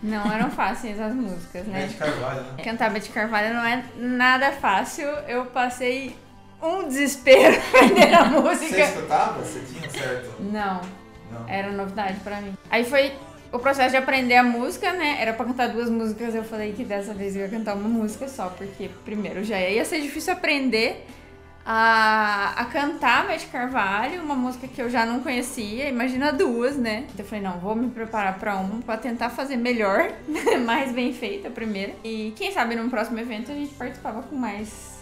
não 0.05 0.31
eram 0.31 0.51
fáceis 0.51 0.99
as 0.99 1.13
músicas, 1.13 1.65
né? 1.65 1.81
Bete 1.81 1.95
Carvalho, 1.95 2.41
né? 2.41 2.63
Cantar 2.63 2.91
Bete 2.91 3.09
Carvalho 3.09 3.53
não 3.53 3.65
é 3.65 3.83
nada 3.97 4.51
fácil. 4.51 5.07
Eu 5.27 5.45
passei 5.47 6.15
um 6.61 6.87
desespero 6.87 7.57
aprender 7.73 8.13
a 8.13 8.25
música. 8.25 8.75
Você 8.75 8.81
escutava? 8.81 9.41
Você 9.41 9.59
tinha 9.61 9.89
certo? 9.89 10.41
Não. 10.41 10.81
Não. 11.31 11.49
Era 11.49 11.71
novidade 11.71 12.19
pra 12.19 12.39
mim. 12.39 12.53
Aí 12.69 12.85
foi 12.85 13.13
o 13.51 13.59
processo 13.59 13.91
de 13.91 13.97
aprender 13.97 14.35
a 14.35 14.43
música, 14.43 14.93
né? 14.93 15.17
Era 15.19 15.33
pra 15.33 15.45
cantar 15.45 15.69
duas 15.69 15.89
músicas. 15.89 16.35
Eu 16.35 16.43
falei 16.43 16.73
que 16.73 16.83
dessa 16.83 17.13
vez 17.13 17.35
eu 17.35 17.41
ia 17.41 17.49
cantar 17.49 17.75
uma 17.75 17.89
música 17.89 18.27
só, 18.27 18.49
porque 18.49 18.89
primeiro 19.03 19.43
já 19.43 19.59
ia 19.59 19.83
ser 19.83 20.01
difícil 20.01 20.33
aprender 20.33 21.05
a, 21.65 22.53
a 22.57 22.65
cantar 22.65 23.25
Beth 23.25 23.47
Carvalho, 23.51 24.21
uma 24.21 24.35
música 24.35 24.67
que 24.67 24.79
eu 24.79 24.87
já 24.87 25.03
não 25.03 25.21
conhecia, 25.21 25.89
imagina 25.89 26.31
duas, 26.31 26.77
né? 26.77 27.07
Então 27.11 27.25
eu 27.25 27.25
falei, 27.25 27.43
não, 27.43 27.59
vou 27.59 27.75
me 27.75 27.89
preparar 27.89 28.37
para 28.37 28.55
uma 28.57 28.81
para 28.83 28.97
tentar 28.97 29.31
fazer 29.31 29.57
melhor, 29.57 30.11
mais 30.63 30.91
bem 30.91 31.11
feita 31.11 31.47
a 31.47 31.51
primeira. 31.51 31.93
E 32.03 32.33
quem 32.35 32.51
sabe 32.51 32.75
no 32.75 32.87
próximo 32.87 33.19
evento 33.19 33.51
a 33.51 33.55
gente 33.55 33.73
participava 33.73 34.21
com 34.21 34.35
mais 34.35 34.99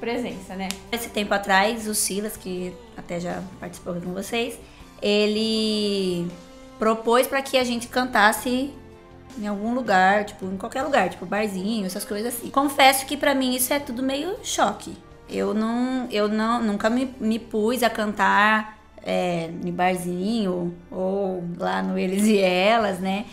presença, 0.00 0.56
né? 0.56 0.68
Esse 0.90 1.08
tempo 1.08 1.32
atrás, 1.32 1.86
o 1.86 1.94
Silas, 1.94 2.36
que 2.36 2.74
até 2.96 3.20
já 3.20 3.40
participou 3.60 3.94
com 3.94 4.12
vocês, 4.12 4.58
ele 5.00 6.26
propôs 6.80 7.28
para 7.28 7.40
que 7.40 7.56
a 7.56 7.64
gente 7.64 7.86
cantasse 7.86 8.74
em 9.38 9.46
algum 9.46 9.72
lugar, 9.72 10.24
tipo, 10.24 10.46
em 10.46 10.56
qualquer 10.56 10.82
lugar, 10.82 11.08
tipo 11.10 11.24
barzinho, 11.26 11.86
essas 11.86 12.04
coisas 12.04 12.34
assim. 12.34 12.50
Confesso 12.50 13.06
que 13.06 13.16
para 13.16 13.34
mim 13.36 13.54
isso 13.54 13.72
é 13.72 13.78
tudo 13.78 14.02
meio 14.02 14.36
choque. 14.42 15.05
Eu 15.28 15.52
não, 15.52 16.08
eu 16.10 16.28
não, 16.28 16.62
nunca 16.62 16.88
me, 16.88 17.12
me 17.18 17.38
pus 17.38 17.82
a 17.82 17.90
cantar 17.90 18.78
é, 19.02 19.50
em 19.64 19.72
barzinho 19.72 20.74
ou 20.90 21.44
lá 21.58 21.82
no 21.82 21.98
Eles 21.98 22.24
e 22.24 22.38
Elas, 22.38 22.98
né? 22.98 23.24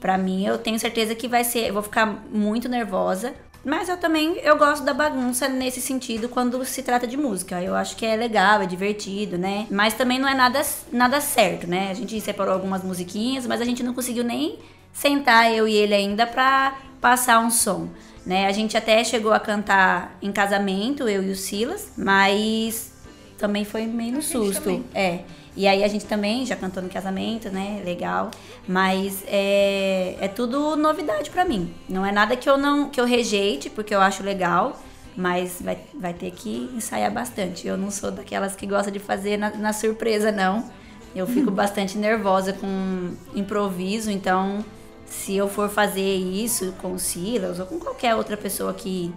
Pra 0.00 0.16
mim, 0.16 0.46
eu 0.46 0.58
tenho 0.58 0.78
certeza 0.78 1.14
que 1.14 1.28
vai 1.28 1.44
ser, 1.44 1.68
eu 1.68 1.74
vou 1.74 1.82
ficar 1.82 2.06
muito 2.32 2.68
nervosa. 2.68 3.34
Mas 3.62 3.90
eu 3.90 3.98
também, 3.98 4.38
eu 4.38 4.56
gosto 4.56 4.84
da 4.84 4.94
bagunça 4.94 5.46
nesse 5.46 5.82
sentido 5.82 6.30
quando 6.30 6.64
se 6.64 6.82
trata 6.82 7.06
de 7.06 7.16
música. 7.16 7.62
Eu 7.62 7.74
acho 7.74 7.94
que 7.94 8.06
é 8.06 8.16
legal, 8.16 8.62
é 8.62 8.66
divertido, 8.66 9.36
né? 9.36 9.66
Mas 9.70 9.92
também 9.92 10.18
não 10.18 10.26
é 10.26 10.34
nada, 10.34 10.62
nada 10.90 11.20
certo, 11.20 11.66
né? 11.66 11.90
A 11.90 11.94
gente 11.94 12.18
separou 12.22 12.54
algumas 12.54 12.82
musiquinhas, 12.82 13.46
mas 13.46 13.60
a 13.60 13.64
gente 13.64 13.82
não 13.82 13.92
conseguiu 13.92 14.24
nem 14.24 14.58
sentar, 14.92 15.52
eu 15.52 15.68
e 15.68 15.74
ele 15.74 15.94
ainda, 15.94 16.26
pra 16.26 16.74
passar 17.02 17.38
um 17.40 17.50
som. 17.50 17.88
Né? 18.30 18.46
A 18.46 18.52
gente 18.52 18.76
até 18.76 19.02
chegou 19.02 19.32
a 19.32 19.40
cantar 19.40 20.16
em 20.22 20.30
casamento, 20.30 21.08
eu 21.08 21.20
e 21.20 21.30
o 21.30 21.34
Silas, 21.34 21.90
mas 21.98 22.92
também 23.36 23.64
foi 23.64 23.88
meio 23.88 24.12
no 24.12 24.22
susto. 24.22 24.62
Também. 24.62 24.84
É. 24.94 25.22
E 25.56 25.66
aí 25.66 25.82
a 25.82 25.88
gente 25.88 26.06
também 26.06 26.46
já 26.46 26.54
cantou 26.54 26.80
no 26.80 26.88
casamento, 26.88 27.50
né? 27.50 27.82
Legal. 27.84 28.30
Mas 28.68 29.24
é, 29.26 30.14
é 30.20 30.28
tudo 30.28 30.76
novidade 30.76 31.28
para 31.28 31.44
mim. 31.44 31.74
Não 31.88 32.06
é 32.06 32.12
nada 32.12 32.36
que 32.36 32.48
eu 32.48 32.56
não 32.56 32.88
que 32.88 33.00
eu 33.00 33.04
rejeite, 33.04 33.68
porque 33.68 33.92
eu 33.92 34.00
acho 34.00 34.22
legal. 34.22 34.80
Mas 35.16 35.60
vai, 35.60 35.78
vai 35.92 36.14
ter 36.14 36.30
que 36.30 36.70
ensaiar 36.72 37.12
bastante. 37.12 37.66
Eu 37.66 37.76
não 37.76 37.90
sou 37.90 38.12
daquelas 38.12 38.54
que 38.54 38.64
gosta 38.64 38.92
de 38.92 39.00
fazer 39.00 39.38
na, 39.38 39.50
na 39.50 39.72
surpresa, 39.72 40.30
não. 40.30 40.70
Eu 41.16 41.26
fico 41.26 41.50
bastante 41.50 41.98
nervosa 41.98 42.52
com 42.52 43.12
improviso, 43.34 44.08
então 44.08 44.64
se 45.10 45.36
eu 45.36 45.48
for 45.48 45.68
fazer 45.68 46.16
isso 46.16 46.72
com 46.80 46.92
o 46.92 46.98
Silas 46.98 47.58
ou 47.58 47.66
com 47.66 47.78
qualquer 47.78 48.14
outra 48.14 48.36
pessoa 48.36 48.72
que, 48.72 49.12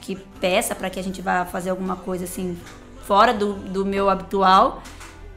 que 0.00 0.16
peça 0.40 0.74
para 0.74 0.88
que 0.88 0.98
a 0.98 1.02
gente 1.02 1.20
vá 1.20 1.44
fazer 1.44 1.70
alguma 1.70 1.96
coisa 1.96 2.24
assim 2.24 2.56
fora 3.04 3.34
do, 3.34 3.54
do 3.54 3.84
meu 3.84 4.08
habitual, 4.08 4.80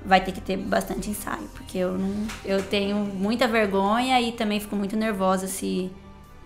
vai 0.06 0.24
ter 0.24 0.32
que 0.32 0.40
ter 0.40 0.58
bastante 0.58 1.10
ensaio, 1.10 1.50
porque 1.56 1.80
eu 1.80 1.98
não 1.98 2.28
eu 2.46 2.62
tenho 2.62 2.98
muita 2.98 3.48
vergonha 3.48 4.22
e 4.22 4.32
também 4.32 4.60
fico 4.60 4.76
muito 4.76 4.96
nervosa 4.96 5.48
se 5.48 5.92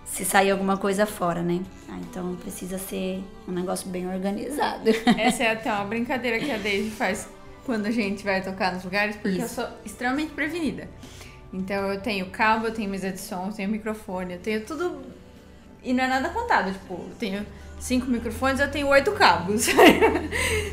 se 0.05 0.25
sair 0.25 0.49
alguma 0.49 0.75
coisa 0.75 1.05
fora, 1.05 1.43
né? 1.43 1.61
Ah, 1.87 1.99
então 1.99 2.35
precisa 2.37 2.79
ser 2.79 3.23
um 3.47 3.51
negócio 3.51 3.87
bem 3.89 4.07
organizado. 4.07 4.89
Essa 5.19 5.43
é 5.43 5.51
até 5.51 5.71
uma 5.71 5.83
brincadeira 5.83 6.39
que 6.39 6.49
a 6.49 6.57
Daisy 6.57 6.89
faz 6.89 7.29
quando 7.63 7.85
a 7.85 7.91
gente 7.91 8.23
vai 8.23 8.41
tocar 8.41 8.73
nos 8.73 8.83
lugares, 8.83 9.17
porque 9.17 9.37
Isso. 9.37 9.61
eu 9.61 9.65
sou 9.65 9.67
extremamente 9.85 10.31
prevenida. 10.31 10.89
Então 11.51 11.91
eu 11.91 11.99
tenho 11.99 12.27
cabo, 12.27 12.67
eu 12.67 12.73
tenho 12.73 12.89
mesa 12.89 13.11
de 13.11 13.19
som, 13.19 13.47
eu 13.47 13.53
tenho 13.53 13.69
microfone, 13.69 14.33
eu 14.33 14.39
tenho 14.39 14.65
tudo. 14.65 15.01
E 15.83 15.93
não 15.93 16.03
é 16.03 16.07
nada 16.07 16.29
contado, 16.29 16.71
tipo, 16.71 16.93
eu 16.93 17.15
tenho 17.17 17.45
cinco 17.79 18.07
microfones, 18.07 18.59
eu 18.59 18.69
tenho 18.69 18.87
oito 18.87 19.11
cabos. 19.13 19.67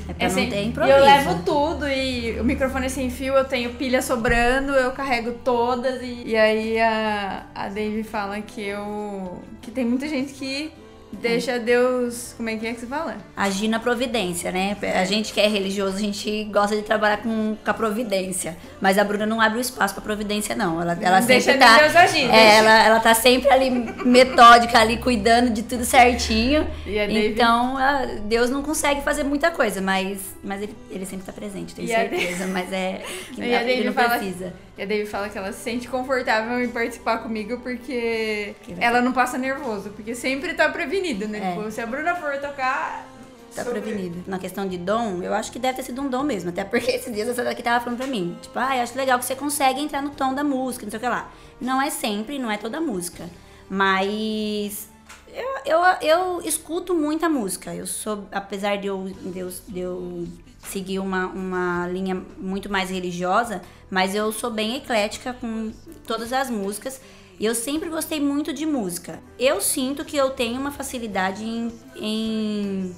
É 0.09 0.29
pra 0.29 0.41
é 0.41 0.45
não 0.45 0.51
ter 0.51 0.63
improviso. 0.63 0.97
E 0.97 0.99
eu 0.99 1.05
levo 1.05 1.43
tudo, 1.43 1.89
e 1.89 2.41
o 2.41 2.45
microfone 2.45 2.87
é 2.87 2.89
sem 2.89 3.11
fio, 3.11 3.35
eu 3.35 3.45
tenho 3.45 3.75
pilha 3.75 4.01
sobrando, 4.01 4.73
eu 4.73 4.93
carrego 4.93 5.33
todas, 5.45 6.01
e, 6.01 6.29
e 6.29 6.37
aí 6.37 6.81
a, 6.81 7.45
a 7.55 7.69
Dave 7.69 8.03
fala 8.05 8.41
que 8.41 8.63
eu. 8.63 9.43
que 9.61 9.71
tem 9.71 9.85
muita 9.85 10.09
gente 10.09 10.33
que 10.33 10.73
deixa 11.21 11.59
Deus. 11.59 12.35
Como 12.37 12.49
é 12.49 12.57
que 12.57 12.67
é 12.67 12.73
que 12.75 12.81
você 12.81 12.87
fala? 12.87 13.17
Agir 13.37 13.69
na 13.69 13.79
providência, 13.79 14.51
né? 14.53 14.77
A 14.95 15.05
gente 15.05 15.33
que 15.33 15.41
é 15.41 15.49
religioso, 15.49 15.97
a 15.97 16.01
gente 16.01 16.45
gosta 16.45 16.77
de 16.77 16.83
trabalhar 16.83 17.19
com, 17.19 17.57
com 17.63 17.71
a 17.71 17.75
providência. 17.75 18.57
Mas 18.81 18.99
a 18.99 19.05
Bruna 19.05 19.27
não 19.27 19.41
abre 19.41 19.59
o 19.59 19.61
espaço 19.61 19.95
pra 19.95 20.03
providência, 20.03 20.55
não. 20.55 20.81
Ela, 20.81 20.99
ela 21.01 21.21
Deixa 21.21 21.53
sempre 21.53 21.67
tá. 21.67 21.79
Deus 21.79 21.97
agir, 21.97 22.25
é, 22.25 22.29
deixa. 22.29 22.39
ela, 22.59 22.85
ela 22.85 23.01
tá 23.01 23.15
sempre 23.15 23.49
ali 23.51 23.71
metódica, 24.05 24.79
ali, 24.79 24.99
cuidando 24.99 25.51
de 25.51 25.63
tudo 25.63 25.85
certinho. 25.85 26.67
E 26.87 26.99
a 26.99 27.07
David- 27.07 27.33
Então, 27.33 27.81
ela- 27.81 28.07
Deus 28.25 28.51
não 28.51 28.63
consegue 28.63 29.01
fazer 29.03 29.23
muita 29.25 29.51
coisa, 29.51 29.81
mas, 29.81 30.19
mas 30.43 30.63
ele, 30.63 30.77
ele 30.91 31.07
sempre 31.07 31.25
tá 31.27 31.33
presente, 31.33 31.75
tenho 31.75 31.89
E 31.89 31.95
a 31.95 31.99
certeza. 32.01 32.47
Mas 32.47 32.73
é. 32.73 33.03
que 33.33 33.41
E 33.41 33.55
a 33.55 33.63
ele 33.63 33.67
David 33.67 33.85
não 33.87 33.93
fala- 33.93 34.19
precisa. 34.19 34.53
E 34.79 34.83
a 34.83 34.87
David 34.87 35.09
fala 35.09 35.29
que 35.29 35.39
ela 35.39 35.53
se 35.53 35.61
sente 35.61 35.89
confortável 35.89 36.63
em 36.63 36.69
participar 36.69 37.19
comigo 37.19 37.59
porque 37.61 38.55
ela 38.79 39.01
não 39.01 39.13
passa 39.13 39.39
nervoso, 39.39 39.91
porque 39.91 40.15
sempre 40.15 40.53
tá 40.55 40.69
prevenido, 40.69 41.27
né? 41.27 41.39
É. 41.39 41.57
Tipo, 41.57 41.71
se 41.71 41.81
a 41.81 41.87
Bruna 41.87 42.15
for 42.15 42.37
tocar. 42.39 43.07
Tá 43.55 43.65
Sobre- 43.65 43.81
prevenido. 43.81 44.23
Na 44.27 44.39
questão 44.39 44.69
de 44.69 44.77
dom, 44.77 45.23
eu 45.23 45.33
acho 45.33 45.51
que 45.51 45.59
deve 45.59 45.77
ter 45.79 45.83
sido 45.83 46.03
um 46.03 46.09
dom 46.09 46.23
mesmo. 46.23 46.51
Até 46.51 46.63
porque 46.63 46.91
esses 46.93 47.13
dias 47.15 47.27
essa 47.27 47.43
daqui 47.43 47.63
tava 47.63 47.83
falando 47.83 47.97
pra 47.99 48.07
mim. 48.07 48.37
Tipo, 48.43 48.59
ah, 48.59 48.77
eu 48.77 48.83
acho 48.83 48.95
legal 48.99 49.19
que 49.19 49.25
você 49.25 49.35
consegue 49.35 49.81
entrar 49.81 50.03
no 50.03 50.11
tom 50.11 50.35
da 50.35 50.45
música, 50.45 50.85
não 50.85 50.91
sei 50.91 50.99
o 50.99 51.01
que 51.01 51.09
lá. 51.09 51.31
Não 51.59 51.81
é 51.81 51.89
sempre, 51.89 52.39
não 52.39 52.51
é 52.51 52.59
toda 52.59 52.79
música. 52.79 53.25
Mas 53.71 54.89
eu, 55.37 55.79
eu, 55.79 55.83
eu 56.01 56.41
escuto 56.43 56.95
muita 56.95 57.29
música. 57.29 57.75
Eu 57.75 57.87
sou, 57.87 58.27
apesar 58.33 58.77
de 58.79 58.87
eu, 58.87 59.05
de 59.21 59.39
eu, 59.39 59.51
de 59.69 59.81
eu 59.81 60.27
seguir 60.67 60.99
uma, 60.99 61.27
uma 61.27 61.87
linha 61.89 62.23
muito 62.39 62.71
mais 62.71 62.91
religiosa, 62.91 63.63
mas 63.91 64.15
eu 64.15 64.33
sou 64.33 64.51
bem 64.51 64.77
eclética 64.77 65.33
com 65.35 65.73
todas 66.07 66.33
as 66.33 66.51
músicas. 66.51 67.01
E 67.39 67.45
eu 67.45 67.55
sempre 67.55 67.91
gostei 67.91 68.19
muito 68.19 68.53
de 68.53 68.65
música. 68.65 69.21
Eu 69.39 69.61
sinto 69.61 70.05
que 70.05 70.17
eu 70.17 70.31
tenho 70.31 70.59
uma 70.59 70.71
facilidade 70.71 71.45
em- 71.45 71.71
em 71.97 72.97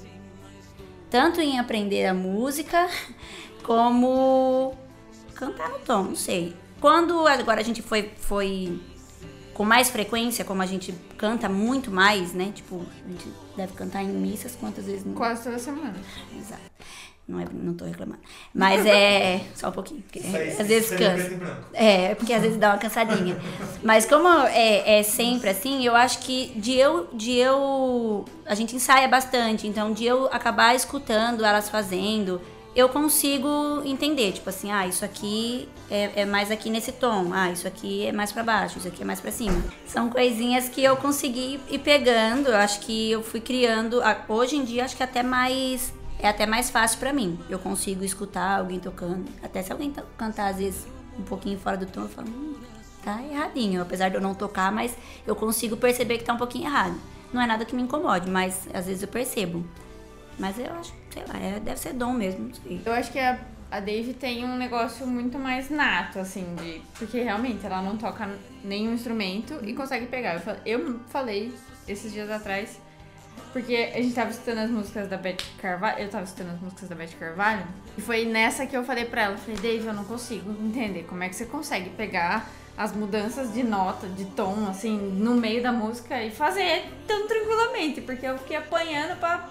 tanto 1.09 1.41
em 1.41 1.59
aprender 1.59 2.05
a 2.05 2.13
música 2.13 2.87
como 3.63 4.73
cantar 5.35 5.69
no 5.69 5.79
tom, 5.79 6.03
não 6.03 6.15
sei. 6.15 6.55
Quando 6.79 7.27
agora 7.27 7.59
a 7.59 7.63
gente 7.63 7.81
foi, 7.81 8.09
foi 8.17 8.79
com 9.59 9.65
mais 9.65 9.89
frequência, 9.89 10.45
como 10.45 10.61
a 10.61 10.65
gente 10.65 10.95
canta 11.17 11.49
muito 11.49 11.91
mais, 11.91 12.31
né? 12.31 12.49
Tipo, 12.55 12.81
a 13.05 13.09
gente 13.09 13.27
deve 13.57 13.73
cantar 13.73 14.01
em 14.01 14.07
missas 14.07 14.55
quantas 14.57 14.85
vezes 14.85 15.03
no 15.03 15.13
Quase 15.13 15.43
toda 15.43 15.59
semana. 15.59 15.95
Exato. 16.33 16.61
Não, 17.27 17.41
é, 17.41 17.45
não 17.51 17.73
tô 17.73 17.83
reclamando. 17.83 18.21
Mas 18.53 18.85
é. 18.85 19.41
Só 19.53 19.67
um 19.67 19.73
pouquinho. 19.73 20.01
porque 20.01 20.19
Isso 20.19 20.33
aí, 20.33 20.49
às 20.51 20.65
vezes 20.65 20.85
isso 20.85 20.93
aí 20.93 21.03
é 21.03 21.09
cansa. 21.09 21.67
É, 21.73 22.15
porque 22.15 22.31
às 22.31 22.41
vezes 22.41 22.57
dá 22.57 22.69
uma 22.69 22.77
cansadinha. 22.77 23.37
Mas 23.83 24.05
como 24.05 24.29
é, 24.47 24.99
é 24.99 25.03
sempre 25.03 25.49
assim, 25.49 25.85
eu 25.85 25.93
acho 25.93 26.19
que 26.19 26.53
de 26.55 26.77
eu, 26.77 27.09
de 27.11 27.35
eu. 27.35 28.23
A 28.45 28.55
gente 28.55 28.77
ensaia 28.77 29.09
bastante, 29.09 29.67
então 29.67 29.91
de 29.91 30.05
eu 30.05 30.27
acabar 30.27 30.73
escutando 30.73 31.43
elas 31.43 31.67
fazendo, 31.67 32.41
eu 32.79 32.89
consigo 32.89 33.81
entender. 33.85 34.31
Tipo 34.31 34.49
assim, 34.49 34.71
ah, 34.71 34.87
isso 34.87 35.03
aqui 35.03 35.67
é, 35.89 36.21
é 36.21 36.25
mais 36.25 36.49
aqui 36.49 36.69
nesse 36.69 36.91
tom, 36.91 37.31
ah, 37.33 37.51
isso 37.51 37.67
aqui 37.67 38.05
é 38.05 38.11
mais 38.11 38.31
pra 38.31 38.43
baixo, 38.43 38.77
isso 38.77 38.87
aqui 38.87 39.01
é 39.01 39.05
mais 39.05 39.19
pra 39.19 39.31
cima. 39.31 39.61
São 39.85 40.09
coisinhas 40.09 40.69
que 40.69 40.83
eu 40.83 40.95
consegui 40.97 41.59
ir 41.69 41.79
pegando, 41.79 42.49
eu 42.49 42.55
acho 42.55 42.79
que 42.81 43.11
eu 43.11 43.21
fui 43.21 43.41
criando. 43.41 44.01
Hoje 44.27 44.55
em 44.55 44.63
dia, 44.63 44.85
acho 44.85 44.95
que 44.95 45.03
até 45.03 45.21
mais. 45.21 45.93
É 46.21 46.27
até 46.27 46.45
mais 46.45 46.69
fácil 46.69 46.99
pra 46.99 47.13
mim. 47.13 47.39
Eu 47.49 47.59
consigo 47.59 48.03
escutar 48.03 48.59
alguém 48.59 48.79
tocando. 48.79 49.25
Até 49.41 49.63
se 49.63 49.71
alguém 49.71 49.93
cantar, 50.17 50.49
às 50.49 50.57
vezes, 50.57 50.85
um 51.17 51.23
pouquinho 51.23 51.57
fora 51.57 51.77
do 51.77 51.85
tom, 51.85 52.01
eu 52.01 52.09
falo, 52.09 52.27
hum, 52.27 52.55
tá 53.03 53.21
erradinho. 53.23 53.81
Apesar 53.81 54.09
de 54.09 54.15
eu 54.15 54.21
não 54.21 54.33
tocar, 54.33 54.69
mas 54.69 54.97
eu 55.25 55.33
consigo 55.33 55.77
perceber 55.77 56.17
que 56.17 56.25
tá 56.25 56.33
um 56.33 56.37
pouquinho 56.37 56.65
errado. 56.65 56.95
Não 57.31 57.41
é 57.41 57.47
nada 57.47 57.63
que 57.63 57.73
me 57.73 57.81
incomode, 57.81 58.29
mas 58.29 58.67
às 58.73 58.85
vezes 58.85 59.01
eu 59.01 59.07
percebo. 59.07 59.63
Mas 60.37 60.57
eu 60.57 60.65
acho, 60.73 60.93
sei 61.11 61.23
lá, 61.27 61.39
é- 61.39 61.59
deve 61.59 61.79
ser 61.79 61.93
dom 61.93 62.13
mesmo, 62.13 62.47
não 62.47 62.53
sei. 62.53 62.81
Eu 62.85 62.93
acho 62.93 63.11
que 63.11 63.19
a, 63.19 63.39
a 63.71 63.79
Dave 63.79 64.13
tem 64.13 64.45
um 64.45 64.57
negócio 64.57 65.05
muito 65.05 65.37
mais 65.37 65.69
nato, 65.69 66.19
assim, 66.19 66.55
de. 66.55 66.81
Porque 66.97 67.21
realmente 67.21 67.65
ela 67.65 67.81
não 67.81 67.97
toca 67.97 68.29
nenhum 68.63 68.93
instrumento 68.93 69.59
e 69.63 69.73
consegue 69.73 70.05
pegar. 70.07 70.41
Eu, 70.65 70.79
eu 70.79 70.99
falei 71.09 71.53
esses 71.87 72.11
dias 72.13 72.29
atrás, 72.29 72.79
porque 73.53 73.91
a 73.93 74.01
gente 74.01 74.13
tava 74.13 74.29
escutando 74.29 74.59
as 74.59 74.69
músicas 74.69 75.07
da 75.07 75.17
Beth 75.17 75.37
Carvalho. 75.59 75.99
Eu 75.99 76.09
tava 76.09 76.23
escutando 76.23 76.53
as 76.53 76.61
músicas 76.61 76.89
da 76.89 76.95
Beth 76.95 77.13
Carvalho. 77.19 77.65
E 77.97 78.01
foi 78.01 78.25
nessa 78.25 78.65
que 78.65 78.75
eu 78.75 78.83
falei 78.83 79.05
pra 79.05 79.23
ela, 79.23 79.37
falei, 79.37 79.59
Dave, 79.59 79.87
eu 79.87 79.93
não 79.93 80.03
consigo 80.05 80.51
entender 80.63 81.03
como 81.03 81.23
é 81.23 81.29
que 81.29 81.35
você 81.35 81.45
consegue 81.45 81.89
pegar 81.91 82.47
as 82.77 82.93
mudanças 82.95 83.53
de 83.53 83.61
nota, 83.61 84.07
de 84.07 84.23
tom, 84.25 84.65
assim, 84.69 84.97
no 84.97 85.35
meio 85.35 85.61
da 85.61 85.71
música 85.71 86.23
e 86.23 86.31
fazer 86.31 86.85
tão 87.05 87.27
tranquilamente, 87.27 87.99
porque 87.99 88.25
eu 88.25 88.37
fiquei 88.37 88.55
apanhando 88.55 89.19
pra 89.19 89.49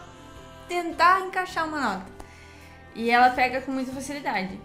tentar 0.68 1.20
encaixar 1.22 1.66
uma 1.66 1.80
nota. 1.80 2.06
E 2.94 3.10
ela 3.10 3.30
pega 3.30 3.60
com 3.60 3.72
muita 3.72 3.92
facilidade. 3.92 4.58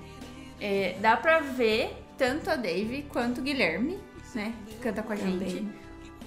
É, 0.60 0.98
dá 1.00 1.16
pra 1.18 1.40
ver 1.40 1.96
tanto 2.18 2.50
a 2.50 2.56
Dave 2.56 3.04
quanto 3.04 3.40
o 3.40 3.44
Guilherme, 3.44 4.00
né? 4.36 4.54
Que 4.68 4.76
canta 4.76 5.04
com 5.04 5.14
a 5.14 5.16
gente. 5.16 5.68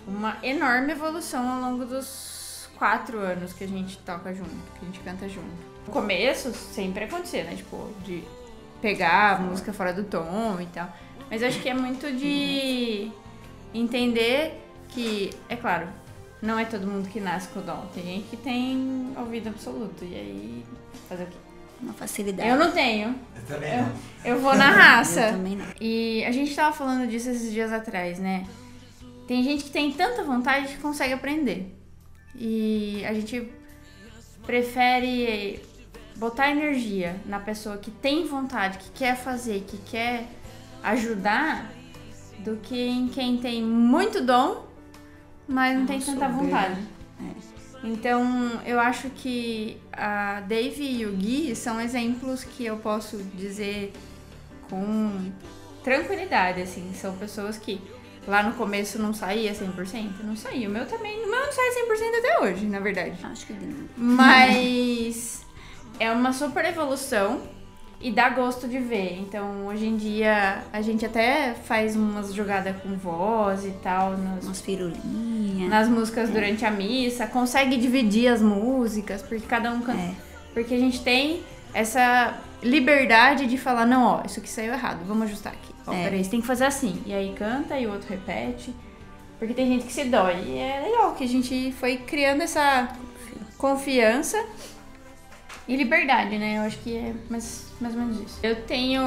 Uma 0.06 0.36
enorme 0.42 0.92
evolução 0.92 1.48
ao 1.48 1.60
longo 1.60 1.84
dos 1.84 2.68
quatro 2.76 3.18
anos 3.18 3.52
que 3.52 3.64
a 3.64 3.68
gente 3.68 3.98
toca 3.98 4.32
junto, 4.34 4.50
que 4.50 4.82
a 4.82 4.84
gente 4.84 5.00
canta 5.00 5.28
junto. 5.28 5.76
No 5.86 5.92
começo 5.92 6.52
sempre 6.52 7.04
acontecia, 7.04 7.44
né? 7.44 7.56
Tipo, 7.56 7.92
de 8.04 8.22
pegar 8.80 9.36
a 9.36 9.38
música 9.38 9.72
fora 9.72 9.92
do 9.92 10.04
tom 10.04 10.60
e 10.60 10.66
tal. 10.66 10.92
Mas 11.30 11.42
acho 11.42 11.60
que 11.60 11.68
é 11.68 11.74
muito 11.74 12.12
de 12.12 13.10
entender 13.74 14.62
que, 14.88 15.30
é 15.48 15.56
claro, 15.56 15.88
não 16.42 16.58
é 16.58 16.64
todo 16.64 16.86
mundo 16.86 17.08
que 17.08 17.20
nasce 17.20 17.48
com 17.48 17.60
o 17.60 17.62
dom. 17.62 17.86
Tem 17.94 18.04
gente 18.04 18.28
que 18.28 18.36
tem 18.36 19.12
ouvido 19.16 19.48
absoluto. 19.48 20.04
E 20.04 20.14
aí, 20.14 20.64
fazer 21.08 21.24
o 21.24 21.26
quê? 21.26 21.36
Uma 21.80 21.92
facilidade. 21.92 22.48
Eu 22.48 22.56
não 22.56 22.70
tenho. 22.72 23.14
Eu 23.36 23.42
também 23.46 23.72
Eu, 23.74 23.82
não. 23.82 23.92
eu 24.24 24.40
vou 24.40 24.54
na 24.54 24.70
raça. 24.70 25.20
Eu 25.20 25.32
também 25.32 25.56
não. 25.56 25.66
E 25.80 26.24
a 26.24 26.32
gente 26.32 26.54
tava 26.54 26.74
falando 26.74 27.08
disso 27.08 27.28
esses 27.30 27.52
dias 27.52 27.72
atrás, 27.72 28.18
né? 28.18 28.46
Tem 29.26 29.42
gente 29.42 29.64
que 29.64 29.70
tem 29.70 29.92
tanta 29.92 30.22
vontade 30.22 30.68
que 30.68 30.78
consegue 30.78 31.12
aprender. 31.12 31.74
E 32.34 33.04
a 33.04 33.12
gente 33.12 33.50
prefere 34.46 35.60
botar 36.16 36.50
energia 36.50 37.16
na 37.26 37.40
pessoa 37.40 37.76
que 37.76 37.90
tem 37.90 38.26
vontade, 38.26 38.78
que 38.78 38.90
quer 38.90 39.16
fazer, 39.16 39.64
que 39.66 39.76
quer 39.78 40.26
ajudar, 40.82 41.70
do 42.38 42.56
que 42.56 42.86
em 42.88 43.08
quem 43.08 43.38
tem 43.38 43.62
muito 43.62 44.22
dom, 44.24 44.65
mas 45.48 45.78
não 45.78 45.86
tem 45.86 46.00
tanta 46.00 46.28
vontade. 46.28 46.80
Então, 47.84 48.60
eu 48.64 48.80
acho 48.80 49.10
que 49.10 49.80
a 49.92 50.40
Dave 50.40 50.82
e 50.82 51.06
o 51.06 51.12
Gui 51.12 51.54
são 51.54 51.80
exemplos 51.80 52.42
que 52.42 52.64
eu 52.64 52.78
posso 52.78 53.18
dizer 53.34 53.92
com 54.68 55.30
tranquilidade, 55.84 56.62
assim. 56.62 56.92
São 56.94 57.16
pessoas 57.16 57.56
que 57.56 57.80
lá 58.26 58.42
no 58.42 58.54
começo 58.54 58.98
não 58.98 59.14
saía 59.14 59.52
100%, 59.52 60.24
não 60.24 60.34
saía. 60.34 60.68
O 60.68 60.72
meu 60.72 60.86
também, 60.86 61.24
o 61.24 61.30
meu 61.30 61.40
não 61.40 61.52
sai 61.52 61.70
100% 61.70 62.18
até 62.18 62.40
hoje, 62.40 62.66
na 62.66 62.80
verdade. 62.80 63.16
Acho 63.22 63.46
que 63.46 63.52
não. 63.52 63.88
Mas 63.96 65.46
é 66.00 66.10
uma 66.10 66.32
super 66.32 66.64
evolução 66.64 67.42
e 68.00 68.10
dá 68.12 68.28
gosto 68.28 68.68
de 68.68 68.78
ver. 68.78 69.18
Então, 69.20 69.66
hoje 69.66 69.86
em 69.86 69.96
dia, 69.96 70.62
a 70.72 70.80
gente 70.82 71.04
até 71.04 71.54
faz 71.54 71.96
umas 71.96 72.32
jogadas 72.34 72.76
com 72.82 72.94
voz 72.96 73.64
e 73.64 73.70
tal 73.82 74.12
nos, 74.16 74.44
Umas 74.44 74.60
firulinhas. 74.60 75.68
nas 75.70 75.88
músicas 75.88 76.28
durante 76.30 76.64
a 76.64 76.70
missa, 76.70 77.26
consegue 77.26 77.76
dividir 77.76 78.28
as 78.28 78.42
músicas, 78.42 79.22
porque 79.22 79.46
cada 79.46 79.72
um 79.72 79.80
canta. 79.80 79.98
É. 79.98 80.14
Porque 80.52 80.74
a 80.74 80.78
gente 80.78 81.02
tem 81.02 81.42
essa 81.74 82.34
liberdade 82.62 83.46
de 83.46 83.58
falar, 83.58 83.84
não, 83.86 84.04
ó, 84.04 84.22
isso 84.24 84.40
aqui 84.40 84.48
saiu 84.48 84.72
errado, 84.72 85.00
vamos 85.06 85.24
ajustar 85.24 85.52
aqui. 85.52 85.74
Ó, 85.86 85.92
É. 85.92 86.04
peraí, 86.04 86.24
você 86.24 86.30
tem 86.30 86.40
que 86.40 86.46
fazer 86.46 86.64
assim. 86.66 87.02
E 87.06 87.12
aí 87.14 87.32
canta 87.36 87.78
e 87.78 87.86
o 87.86 87.92
outro 87.92 88.08
repete. 88.08 88.74
Porque 89.38 89.52
tem 89.52 89.66
gente 89.68 89.84
que 89.84 89.92
se 89.92 90.04
dói. 90.04 90.34
E 90.46 90.58
é 90.58 90.80
legal 90.86 91.14
que 91.14 91.24
a 91.24 91.28
gente 91.28 91.70
foi 91.72 91.98
criando 91.98 92.40
essa 92.42 92.88
confiança 93.58 94.42
e 95.68 95.76
liberdade, 95.76 96.38
né? 96.38 96.58
Eu 96.58 96.62
acho 96.62 96.78
que 96.78 96.96
é 96.96 97.14
mais, 97.28 97.65
mais 97.80 97.94
ou 97.94 98.00
menos 98.00 98.20
isso. 98.20 98.38
Eu 98.42 98.62
tenho 98.62 99.02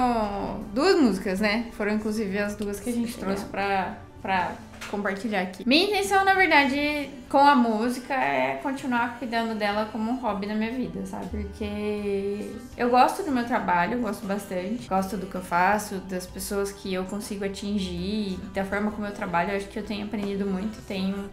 duas 0.73 0.95
músicas, 0.99 1.39
né? 1.39 1.67
Foram 1.73 1.93
inclusive 1.93 2.37
as 2.37 2.55
duas 2.55 2.79
que 2.79 2.89
a 2.89 2.93
gente 2.93 3.17
trouxe 3.17 3.45
pra, 3.45 3.97
pra 4.21 4.55
compartilhar 4.89 5.41
aqui. 5.41 5.67
Minha 5.67 5.85
intenção, 5.85 6.23
na 6.25 6.33
verdade, 6.33 7.09
com 7.29 7.37
a 7.37 7.55
música 7.55 8.13
é 8.13 8.59
continuar 8.61 9.17
cuidando 9.19 9.57
dela 9.57 9.87
como 9.91 10.11
um 10.11 10.15
hobby 10.15 10.47
na 10.47 10.55
minha 10.55 10.71
vida, 10.71 11.05
sabe? 11.05 11.27
Porque 11.27 12.51
eu 12.77 12.89
gosto 12.89 13.23
do 13.23 13.31
meu 13.31 13.45
trabalho, 13.45 13.99
gosto 13.99 14.25
bastante. 14.25 14.87
Gosto 14.87 15.17
do 15.17 15.27
que 15.27 15.35
eu 15.35 15.41
faço, 15.41 15.95
das 16.09 16.25
pessoas 16.25 16.71
que 16.71 16.93
eu 16.93 17.05
consigo 17.05 17.45
atingir, 17.45 18.39
da 18.53 18.63
forma 18.63 18.91
como 18.91 19.05
eu 19.05 19.13
trabalho. 19.13 19.51
Eu 19.51 19.57
acho 19.57 19.67
que 19.67 19.77
eu 19.77 19.83
tenho 19.83 20.05
aprendido 20.05 20.45
muito, 20.45 20.81
tenho 20.87 21.29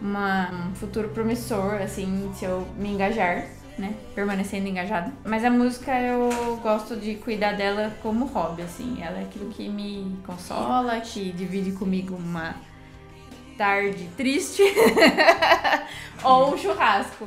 uma, 0.00 0.50
um 0.52 0.74
futuro 0.74 1.08
promissor, 1.08 1.74
assim, 1.82 2.30
se 2.34 2.44
eu 2.44 2.66
me 2.76 2.88
engajar, 2.90 3.46
né? 3.78 3.94
Permanecendo 4.14 4.68
engajada. 4.68 5.12
Mas 5.24 5.44
a 5.44 5.50
música 5.50 5.98
eu 6.00 6.58
gosto 6.62 6.96
de 6.96 7.14
cuidar 7.14 7.52
dela 7.52 7.96
como 8.02 8.26
hobby, 8.26 8.62
assim. 8.62 8.98
Ela 9.00 9.20
é 9.20 9.22
aquilo 9.22 9.48
que 9.50 9.68
me 9.68 10.18
consola, 10.26 11.00
que 11.00 11.30
divide 11.32 11.72
comigo 11.72 12.16
uma 12.16 12.56
tarde 13.56 14.08
triste 14.16 14.62
ou 16.22 16.54
um 16.54 16.58
churrasco. 16.58 17.26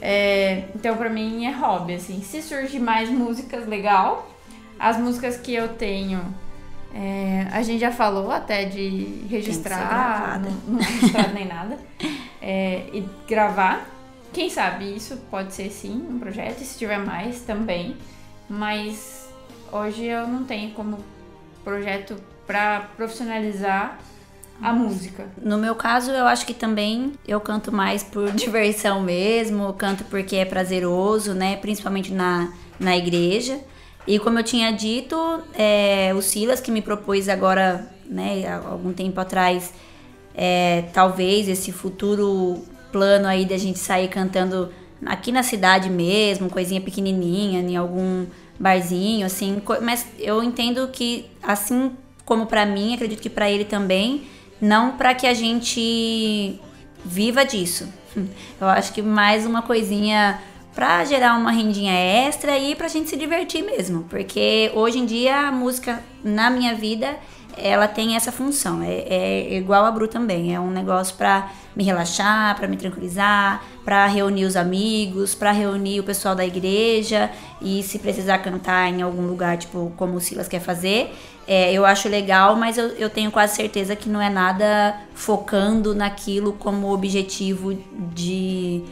É, 0.00 0.64
então 0.74 0.96
pra 0.96 1.08
mim 1.08 1.46
é 1.46 1.50
hobby, 1.50 1.94
assim. 1.94 2.22
Se 2.22 2.42
surgir 2.42 2.78
mais 2.78 3.08
músicas, 3.08 3.66
legal. 3.66 4.30
As 4.78 4.98
músicas 4.98 5.38
que 5.38 5.54
eu 5.54 5.68
tenho, 5.68 6.22
é, 6.94 7.46
a 7.50 7.62
gente 7.62 7.80
já 7.80 7.90
falou 7.90 8.30
até 8.30 8.66
de 8.66 9.24
registrar, 9.28 10.38
não, 10.38 10.50
não 10.68 10.78
registrado 10.78 11.32
nem 11.32 11.46
nada, 11.46 11.78
é, 12.42 12.84
e 12.92 13.08
gravar. 13.26 13.95
Quem 14.36 14.50
sabe 14.50 14.94
isso 14.94 15.16
pode 15.30 15.54
ser 15.54 15.70
sim 15.70 16.06
um 16.10 16.18
projeto, 16.18 16.60
e 16.60 16.64
se 16.66 16.78
tiver 16.78 16.98
mais 16.98 17.40
também. 17.40 17.96
Mas 18.46 19.30
hoje 19.72 20.04
eu 20.04 20.28
não 20.28 20.44
tenho 20.44 20.72
como 20.72 20.98
projeto 21.64 22.14
para 22.46 22.80
profissionalizar 22.98 23.98
a 24.60 24.74
música. 24.74 25.26
No 25.40 25.56
meu 25.56 25.74
caso, 25.74 26.10
eu 26.10 26.26
acho 26.26 26.44
que 26.44 26.52
também 26.52 27.14
eu 27.26 27.40
canto 27.40 27.72
mais 27.72 28.02
por 28.02 28.30
diversão 28.36 29.00
mesmo, 29.00 29.72
canto 29.72 30.04
porque 30.04 30.36
é 30.36 30.44
prazeroso, 30.44 31.32
né? 31.32 31.56
Principalmente 31.56 32.12
na, 32.12 32.52
na 32.78 32.94
igreja. 32.94 33.58
E 34.06 34.18
como 34.18 34.38
eu 34.38 34.44
tinha 34.44 34.70
dito, 34.70 35.16
é, 35.54 36.12
o 36.14 36.20
Silas 36.20 36.60
que 36.60 36.70
me 36.70 36.82
propôs 36.82 37.30
agora, 37.30 37.90
né, 38.04 38.46
algum 38.66 38.92
tempo 38.92 39.18
atrás, 39.18 39.72
é, 40.34 40.82
talvez 40.92 41.48
esse 41.48 41.72
futuro 41.72 42.62
plano 42.96 43.28
aí 43.28 43.44
da 43.44 43.58
gente 43.58 43.78
sair 43.78 44.08
cantando 44.08 44.72
aqui 45.04 45.30
na 45.30 45.42
cidade 45.42 45.90
mesmo, 45.90 46.48
coisinha 46.48 46.80
pequenininha, 46.80 47.60
em 47.60 47.76
algum 47.76 48.24
barzinho, 48.58 49.26
assim. 49.26 49.60
Mas 49.82 50.06
eu 50.18 50.42
entendo 50.42 50.88
que, 50.88 51.26
assim 51.42 51.92
como 52.24 52.46
para 52.46 52.64
mim, 52.64 52.94
acredito 52.94 53.20
que 53.20 53.28
para 53.28 53.50
ele 53.50 53.66
também, 53.66 54.22
não 54.58 54.96
para 54.96 55.14
que 55.14 55.26
a 55.26 55.34
gente 55.34 56.58
viva 57.04 57.44
disso. 57.44 57.86
Eu 58.58 58.66
acho 58.66 58.94
que 58.94 59.02
mais 59.02 59.44
uma 59.44 59.60
coisinha 59.60 60.40
para 60.74 61.04
gerar 61.04 61.38
uma 61.38 61.52
rendinha 61.52 61.92
extra 61.92 62.58
e 62.58 62.74
pra 62.74 62.88
gente 62.88 63.10
se 63.10 63.16
divertir 63.16 63.62
mesmo, 63.62 64.04
porque 64.04 64.70
hoje 64.74 64.98
em 64.98 65.06
dia 65.06 65.48
a 65.48 65.52
música 65.52 66.02
na 66.24 66.50
minha 66.50 66.74
vida 66.74 67.16
ela 67.56 67.88
tem 67.88 68.16
essa 68.16 68.30
função, 68.30 68.82
é, 68.82 69.04
é 69.08 69.56
igual 69.56 69.84
a 69.84 69.90
Bru 69.90 70.06
também, 70.06 70.54
é 70.54 70.60
um 70.60 70.70
negócio 70.70 71.16
para 71.16 71.50
me 71.74 71.84
relaxar, 71.84 72.56
para 72.56 72.68
me 72.68 72.76
tranquilizar, 72.76 73.62
para 73.84 74.06
reunir 74.06 74.44
os 74.44 74.56
amigos, 74.56 75.34
para 75.34 75.52
reunir 75.52 76.00
o 76.00 76.04
pessoal 76.04 76.34
da 76.34 76.44
igreja 76.44 77.30
e 77.60 77.82
se 77.82 77.98
precisar 77.98 78.38
cantar 78.38 78.88
em 78.88 79.02
algum 79.02 79.26
lugar, 79.26 79.56
tipo 79.56 79.92
como 79.96 80.16
o 80.16 80.20
Silas 80.20 80.48
quer 80.48 80.60
fazer, 80.60 81.12
é, 81.46 81.72
eu 81.72 81.86
acho 81.86 82.08
legal, 82.08 82.56
mas 82.56 82.76
eu, 82.76 82.88
eu 82.96 83.08
tenho 83.08 83.30
quase 83.30 83.54
certeza 83.54 83.94
que 83.94 84.08
não 84.08 84.20
é 84.20 84.28
nada 84.28 84.96
focando 85.14 85.94
naquilo 85.94 86.52
como 86.54 86.92
objetivo 86.92 87.78
de. 88.12 88.82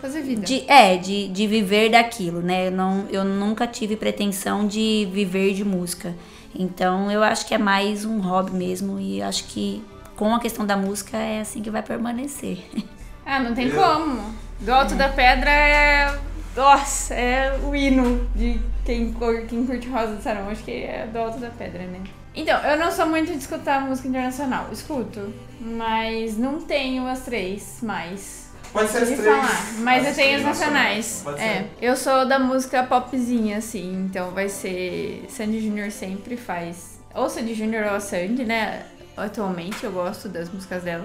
Fazer 0.00 0.22
vida. 0.22 0.42
De, 0.42 0.64
é, 0.68 0.96
de, 0.96 1.28
de 1.28 1.46
viver 1.46 1.90
daquilo, 1.90 2.40
né? 2.40 2.68
Eu, 2.68 2.70
não, 2.70 3.06
eu 3.10 3.24
nunca 3.24 3.66
tive 3.66 3.96
pretensão 3.96 4.66
de 4.66 5.08
viver 5.12 5.54
de 5.54 5.64
música. 5.64 6.14
Então 6.54 7.10
eu 7.10 7.22
acho 7.22 7.46
que 7.46 7.54
é 7.54 7.58
mais 7.58 8.04
um 8.04 8.20
hobby 8.20 8.52
mesmo 8.52 8.98
e 8.98 9.22
acho 9.22 9.44
que 9.44 9.84
com 10.16 10.34
a 10.34 10.40
questão 10.40 10.64
da 10.64 10.76
música 10.76 11.16
é 11.16 11.40
assim 11.40 11.62
que 11.62 11.70
vai 11.70 11.82
permanecer. 11.82 12.58
Ah, 13.24 13.38
não 13.38 13.54
tem 13.54 13.70
como. 13.70 14.34
Do 14.58 14.72
Alto 14.72 14.94
é. 14.94 14.96
da 14.96 15.08
Pedra 15.08 15.48
é. 15.48 16.18
Nossa, 16.56 17.14
é 17.14 17.56
o 17.62 17.72
hino 17.72 18.28
de 18.34 18.60
quem, 18.84 19.14
quem 19.48 19.64
curte 19.64 19.88
Rosa 19.88 20.16
do 20.16 20.22
Sarão, 20.22 20.48
acho 20.48 20.64
que 20.64 20.72
é 20.72 21.06
do 21.06 21.18
Alto 21.20 21.38
da 21.38 21.48
Pedra, 21.48 21.84
né? 21.86 22.00
Então, 22.34 22.58
eu 22.62 22.78
não 22.78 22.90
sou 22.90 23.06
muito 23.06 23.30
de 23.30 23.38
escutar 23.38 23.80
música 23.80 24.08
internacional. 24.08 24.68
Escuto, 24.72 25.32
mas 25.60 26.36
não 26.36 26.60
tenho 26.62 27.06
as 27.06 27.20
três 27.20 27.78
mais. 27.82 28.41
Pode 28.72 28.90
ser 28.90 28.98
as 28.98 29.08
três. 29.08 29.24
Falar, 29.24 29.72
mas 29.80 30.06
eu 30.06 30.14
tenho 30.14 30.38
as 30.38 30.44
nacionais. 30.44 31.24
É, 31.38 31.66
eu 31.80 31.94
sou 31.94 32.26
da 32.26 32.38
música 32.38 32.82
popzinha, 32.84 33.58
assim, 33.58 34.06
então 34.06 34.30
vai 34.30 34.48
ser. 34.48 35.26
Sandy 35.28 35.60
Júnior 35.60 35.90
sempre 35.90 36.36
faz. 36.36 36.98
Ou 37.14 37.28
Sandy 37.28 37.54
Júnior 37.54 37.84
ou 37.84 37.96
a 37.96 38.00
Sandy, 38.00 38.44
né? 38.44 38.86
Atualmente 39.16 39.84
eu 39.84 39.92
gosto 39.92 40.28
das 40.28 40.48
músicas 40.48 40.82
dela. 40.82 41.04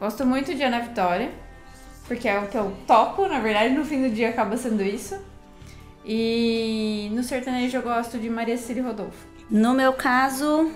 Gosto 0.00 0.26
muito 0.26 0.52
de 0.52 0.62
Ana 0.62 0.80
Vitória, 0.80 1.30
porque 2.08 2.28
é 2.28 2.38
o 2.40 2.48
que 2.48 2.56
eu 2.56 2.74
toco, 2.86 3.28
na 3.28 3.38
verdade, 3.38 3.72
no 3.72 3.84
fim 3.84 4.08
do 4.08 4.12
dia 4.12 4.30
acaba 4.30 4.56
sendo 4.56 4.82
isso. 4.82 5.16
E 6.04 7.08
no 7.12 7.22
sertanejo 7.22 7.76
eu 7.76 7.82
gosto 7.82 8.18
de 8.18 8.28
Maria 8.28 8.56
Cília 8.56 8.82
Rodolfo. 8.82 9.28
No 9.48 9.74
meu 9.74 9.92
caso, 9.92 10.72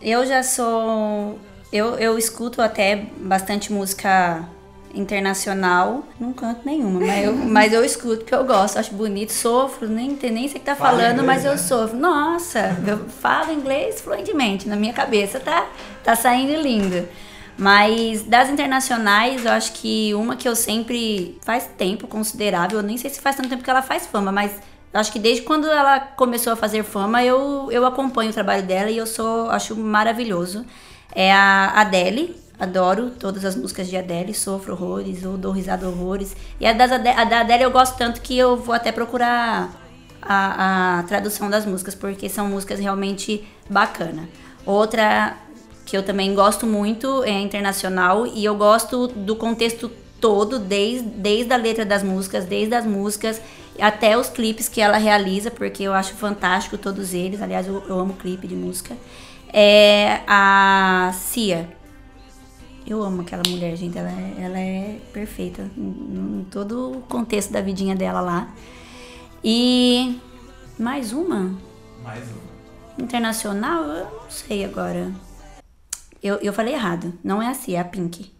eu 0.00 0.24
já 0.24 0.42
sou. 0.42 1.38
Eu, 1.72 1.98
eu 1.98 2.16
escuto 2.16 2.62
até 2.62 2.96
bastante 3.18 3.72
música 3.72 4.48
internacional. 4.94 6.04
Não 6.18 6.32
canto 6.32 6.60
nenhuma, 6.64 7.00
mas 7.00 7.24
eu, 7.24 7.34
mas 7.34 7.72
eu 7.72 7.84
escuto 7.84 8.18
porque 8.18 8.34
eu 8.34 8.44
gosto, 8.44 8.78
acho 8.78 8.94
bonito, 8.94 9.32
sofro, 9.32 9.88
nem, 9.88 10.18
nem 10.22 10.48
sei 10.48 10.56
o 10.56 10.60
que 10.60 10.60
tá 10.60 10.76
Fala 10.76 10.98
falando, 10.98 11.22
inglês, 11.22 11.26
mas 11.26 11.44
eu 11.44 11.52
né? 11.52 11.56
sofro. 11.58 11.96
Nossa, 11.96 12.76
eu 12.86 13.08
falo 13.08 13.52
inglês 13.52 14.00
fluentemente, 14.00 14.68
na 14.68 14.76
minha 14.76 14.92
cabeça 14.92 15.40
tá, 15.40 15.66
tá 16.02 16.14
saindo 16.14 16.60
lindo. 16.60 17.06
Mas 17.56 18.22
das 18.22 18.50
internacionais, 18.50 19.44
eu 19.44 19.52
acho 19.52 19.72
que 19.72 20.12
uma 20.14 20.34
que 20.34 20.48
eu 20.48 20.56
sempre 20.56 21.38
faz 21.42 21.68
tempo 21.78 22.06
considerável, 22.06 22.78
eu 22.78 22.82
nem 22.82 22.96
sei 22.96 23.10
se 23.10 23.20
faz 23.20 23.36
tanto 23.36 23.48
tempo 23.48 23.62
que 23.62 23.70
ela 23.70 23.82
faz 23.82 24.06
fama, 24.06 24.32
mas 24.32 24.52
eu 24.92 25.00
acho 25.00 25.12
que 25.12 25.18
desde 25.18 25.42
quando 25.42 25.68
ela 25.68 25.98
começou 25.98 26.52
a 26.52 26.56
fazer 26.56 26.82
fama, 26.84 27.22
eu, 27.24 27.68
eu 27.70 27.84
acompanho 27.84 28.30
o 28.30 28.32
trabalho 28.32 28.62
dela 28.62 28.90
e 28.90 28.96
eu 28.96 29.06
sou 29.06 29.50
acho 29.50 29.76
maravilhoso. 29.76 30.64
É 31.12 31.32
a 31.32 31.80
Adele, 31.80 32.36
adoro 32.58 33.10
todas 33.10 33.44
as 33.44 33.56
músicas 33.56 33.88
de 33.88 33.96
Adele, 33.96 34.34
sofro 34.34 34.72
horrores, 34.72 35.22
eu 35.22 35.36
dou 35.36 35.52
risada 35.52 35.88
horrores. 35.88 36.36
E 36.60 36.66
a, 36.66 36.72
das 36.72 36.92
a 36.92 36.98
da 36.98 37.40
Adele 37.40 37.64
eu 37.64 37.70
gosto 37.70 37.96
tanto 37.96 38.20
que 38.20 38.36
eu 38.36 38.56
vou 38.56 38.74
até 38.74 38.92
procurar 38.92 39.70
a, 40.22 40.98
a 40.98 41.02
tradução 41.04 41.50
das 41.50 41.66
músicas, 41.66 41.94
porque 41.94 42.28
são 42.28 42.48
músicas 42.48 42.78
realmente 42.78 43.46
bacana. 43.68 44.28
Outra 44.64 45.36
que 45.84 45.96
eu 45.96 46.02
também 46.02 46.34
gosto 46.34 46.66
muito, 46.66 47.22
é 47.24 47.40
internacional, 47.40 48.26
e 48.26 48.44
eu 48.44 48.54
gosto 48.54 49.06
do 49.08 49.36
contexto 49.36 49.90
todo, 50.18 50.58
desde, 50.58 51.06
desde 51.06 51.52
a 51.52 51.56
letra 51.56 51.84
das 51.84 52.02
músicas, 52.02 52.46
desde 52.46 52.74
as 52.74 52.86
músicas 52.86 53.40
até 53.78 54.16
os 54.16 54.28
clipes 54.28 54.68
que 54.68 54.80
ela 54.80 54.96
realiza, 54.96 55.50
porque 55.50 55.82
eu 55.82 55.92
acho 55.92 56.14
fantástico 56.14 56.78
todos 56.78 57.12
eles. 57.12 57.42
Aliás, 57.42 57.66
eu, 57.66 57.82
eu 57.86 57.98
amo 57.98 58.14
clipe 58.14 58.46
de 58.46 58.54
música. 58.54 58.96
É 59.52 60.20
a 60.26 61.12
Cia. 61.12 61.68
Eu 62.86 63.02
amo 63.02 63.22
aquela 63.22 63.42
mulher, 63.48 63.74
gente. 63.76 63.96
Ela 63.96 64.10
é, 64.10 64.44
ela 64.44 64.58
é 64.58 64.98
perfeita 65.12 65.70
em, 65.76 66.40
em 66.40 66.46
todo 66.50 66.98
o 66.98 67.00
contexto 67.02 67.50
da 67.50 67.60
vidinha 67.60 67.96
dela 67.96 68.20
lá. 68.20 68.48
E 69.42 70.20
mais 70.78 71.12
uma? 71.12 71.54
Mais 72.02 72.24
uma. 72.24 72.44
Internacional? 72.98 73.84
Eu 73.84 74.04
não 74.04 74.30
sei 74.30 74.64
agora. 74.64 75.10
Eu, 76.22 76.36
eu 76.36 76.52
falei 76.52 76.74
errado. 76.74 77.12
Não 77.22 77.40
é 77.40 77.48
assim, 77.48 77.74
é 77.74 77.80
a 77.80 77.84
Pink. 77.84 78.32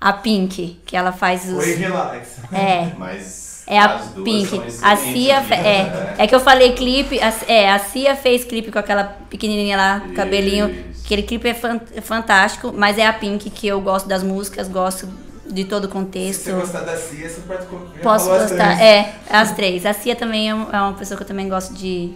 A 0.00 0.12
Pink, 0.12 0.80
que 0.84 0.96
ela 0.96 1.12
faz 1.12 1.48
os. 1.48 1.58
Oi, 1.58 1.74
relax. 1.74 2.38
É. 2.52 2.92
Mas. 2.98 3.64
É 3.66 3.78
a 3.78 3.98
Pink. 4.24 4.60
A 4.82 4.96
Cia. 4.96 5.38
É, 5.54 6.14
é 6.18 6.26
que 6.26 6.34
eu 6.34 6.40
falei 6.40 6.74
clipe. 6.74 7.18
A, 7.20 7.32
é, 7.48 7.70
a 7.70 7.78
Cia 7.78 8.14
fez 8.14 8.44
clipe 8.44 8.70
com 8.70 8.78
aquela 8.78 9.04
pequenininha 9.30 9.76
lá, 9.76 10.02
Isso. 10.04 10.14
cabelinho. 10.14 10.93
Aquele 11.04 11.22
clipe 11.22 11.48
é, 11.48 11.54
fan, 11.54 11.80
é 11.94 12.00
fantástico, 12.00 12.72
mas 12.74 12.96
é 12.96 13.06
a 13.06 13.12
Pink 13.12 13.50
que 13.50 13.66
eu 13.66 13.80
gosto 13.80 14.08
das 14.08 14.22
músicas, 14.22 14.68
gosto 14.68 15.06
de 15.46 15.64
todo 15.64 15.84
o 15.84 15.88
contexto. 15.88 16.44
Se 16.44 16.52
você 16.52 16.60
gostar 16.60 16.80
da 16.80 16.96
Cia, 16.96 17.28
você 17.28 17.40
pode 17.42 17.66
Posso 18.02 18.28
gostar, 18.28 18.80
é, 18.80 19.14
as 19.28 19.52
três. 19.52 19.84
A 19.84 19.92
Cia 19.92 20.16
também 20.16 20.48
é 20.48 20.54
uma 20.54 20.94
pessoa 20.94 21.18
que 21.18 21.22
eu 21.22 21.28
também 21.28 21.46
gosto 21.46 21.74
de, 21.74 22.14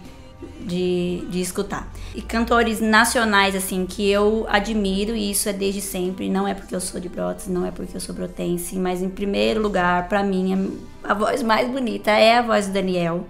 de, 0.62 1.22
de 1.28 1.40
escutar. 1.40 1.86
E 2.14 2.22
cantores 2.22 2.80
nacionais, 2.80 3.54
assim, 3.54 3.84
que 3.84 4.08
eu 4.10 4.46
admiro, 4.48 5.14
e 5.14 5.30
isso 5.32 5.50
é 5.50 5.52
desde 5.52 5.82
sempre, 5.82 6.30
não 6.30 6.48
é 6.48 6.54
porque 6.54 6.74
eu 6.74 6.80
sou 6.80 6.98
de 6.98 7.10
Brotas, 7.10 7.46
não 7.46 7.66
é 7.66 7.70
porque 7.70 7.94
eu 7.94 8.00
sou 8.00 8.14
brotense, 8.14 8.76
mas 8.76 9.02
em 9.02 9.10
primeiro 9.10 9.60
lugar, 9.60 10.08
para 10.08 10.22
mim, 10.22 10.78
a 11.04 11.12
voz 11.12 11.42
mais 11.42 11.70
bonita 11.70 12.10
é 12.10 12.38
a 12.38 12.42
voz 12.42 12.66
do 12.66 12.72
Daniel. 12.72 13.26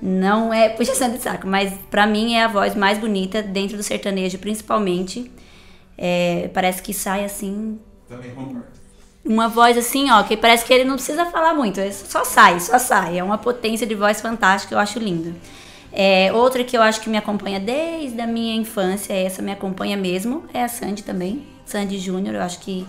Não 0.00 0.52
é 0.52 0.68
puxação 0.68 1.10
de 1.10 1.18
saco, 1.22 1.46
mas 1.46 1.72
para 1.90 2.06
mim 2.06 2.34
é 2.34 2.44
a 2.44 2.48
voz 2.48 2.74
mais 2.74 2.98
bonita 2.98 3.42
dentro 3.42 3.76
do 3.76 3.82
sertanejo, 3.82 4.38
principalmente. 4.38 5.30
É, 5.96 6.50
parece 6.52 6.82
que 6.82 6.92
sai 6.92 7.24
assim. 7.24 7.78
Também 8.08 8.30
concordo. 8.32 8.76
Uma 9.24 9.48
voz 9.48 9.76
assim, 9.76 10.10
ó, 10.10 10.22
que 10.22 10.36
parece 10.36 10.64
que 10.64 10.72
ele 10.72 10.84
não 10.84 10.94
precisa 10.94 11.26
falar 11.26 11.52
muito, 11.52 11.80
é 11.80 11.90
só 11.90 12.24
sai, 12.24 12.60
só 12.60 12.78
sai. 12.78 13.18
É 13.18 13.24
uma 13.24 13.38
potência 13.38 13.86
de 13.86 13.94
voz 13.94 14.20
fantástica, 14.20 14.74
eu 14.74 14.78
acho 14.78 14.98
lindo. 15.00 15.34
É, 15.92 16.32
outra 16.32 16.62
que 16.62 16.76
eu 16.76 16.82
acho 16.82 17.00
que 17.00 17.08
me 17.08 17.16
acompanha 17.16 17.58
desde 17.58 18.20
a 18.20 18.26
minha 18.26 18.54
infância, 18.54 19.12
essa 19.14 19.42
me 19.42 19.50
acompanha 19.50 19.96
mesmo, 19.96 20.44
é 20.52 20.62
a 20.62 20.68
Sandy 20.68 21.02
também. 21.02 21.44
Sandy 21.64 21.98
Júnior, 21.98 22.36
eu 22.36 22.42
acho 22.42 22.60
que 22.60 22.86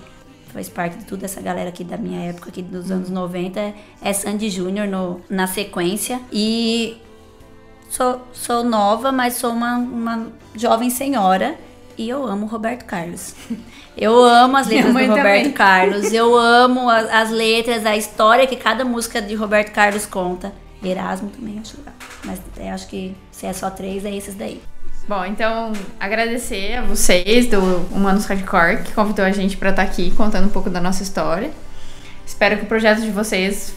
faz 0.58 0.70
parte 0.70 0.98
de 0.98 1.06
toda 1.06 1.26
essa 1.26 1.40
galera 1.40 1.70
aqui 1.70 1.84
da 1.84 1.98
minha 1.98 2.20
época, 2.30 2.50
aqui 2.50 2.64
dos 2.64 2.90
anos 2.90 3.12
90, 3.12 3.76
é 4.02 4.12
Sandy 4.12 4.50
Júnior 4.50 4.88
na 5.30 5.46
sequência. 5.46 6.20
E 6.34 6.98
sou, 7.92 8.22
sou 8.34 8.64
nova, 8.64 9.12
mas 9.12 9.36
sou 9.36 9.52
uma, 9.52 9.78
uma 9.78 10.28
jovem 10.56 10.90
senhora 10.90 11.56
e 11.96 12.10
eu 12.10 12.26
amo 12.26 12.48
Roberto 12.48 12.86
Carlos. 12.86 13.36
Eu 14.00 14.24
amo 14.24 14.56
as 14.58 14.68
letras 14.68 14.94
do 14.94 15.00
Roberto 15.00 15.16
também. 15.16 15.52
Carlos, 15.54 16.14
eu 16.14 16.38
amo 16.38 16.88
as, 16.88 17.10
as, 17.10 17.32
letras, 17.32 17.84
a 17.84 17.98
história 17.98 18.46
que 18.46 18.56
cada 18.56 18.86
música 18.86 19.20
de 19.20 19.34
Roberto 19.34 19.72
Carlos 19.72 20.06
conta. 20.06 20.54
Erasmo 20.84 21.32
também 21.32 21.58
acho 21.58 21.76
legal. 21.80 21.96
Mas 22.24 22.40
eu 22.58 22.74
acho 22.76 22.88
que 22.88 23.18
se 23.32 23.48
é 23.48 23.54
só 23.54 23.72
três, 23.72 24.06
é 24.06 24.16
esses 24.16 24.36
daí. 24.36 24.62
Bom, 25.08 25.24
então 25.24 25.72
agradecer 25.98 26.74
a 26.74 26.82
vocês 26.82 27.48
do 27.48 27.62
Humanos 27.94 28.26
Hardcore 28.26 28.84
que 28.84 28.92
convidou 28.92 29.24
a 29.24 29.32
gente 29.32 29.56
para 29.56 29.70
estar 29.70 29.86
tá 29.86 29.90
aqui 29.90 30.12
contando 30.12 30.48
um 30.48 30.50
pouco 30.50 30.70
da 30.70 30.82
nossa 30.82 31.02
história. 31.02 31.50
Espero 32.26 32.58
que 32.58 32.66
o 32.66 32.68
projeto 32.68 33.00
de 33.00 33.10
vocês 33.10 33.74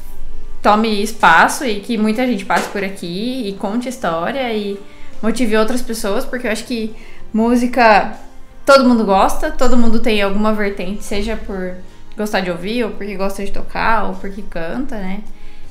tome 0.61 1.01
espaço 1.01 1.65
e 1.65 1.79
que 1.79 1.97
muita 1.97 2.27
gente 2.27 2.45
passe 2.45 2.69
por 2.71 2.83
aqui 2.83 3.49
e 3.49 3.53
conte 3.53 3.89
história 3.89 4.53
e 4.53 4.77
motive 5.23 5.57
outras 5.57 5.81
pessoas, 5.81 6.25
porque 6.25 6.49
eu 6.49 6.51
acho 6.51 6.65
que 6.65 6.97
música 7.33 8.19
todo 8.67 8.89
mundo 8.89 9.05
gosta, 9.05 9.53
todo 9.53 9.77
mundo 9.77 10.01
tem 10.01 10.21
alguma 10.21 10.53
vertente, 10.53 11.05
seja 11.05 11.37
por 11.37 11.77
gostar 12.17 12.41
de 12.41 12.51
ouvir, 12.51 12.83
ou 12.83 12.91
porque 12.91 13.15
gosta 13.15 13.45
de 13.45 13.53
tocar, 13.53 14.07
ou 14.07 14.15
porque 14.15 14.43
canta, 14.43 14.97
né? 14.97 15.21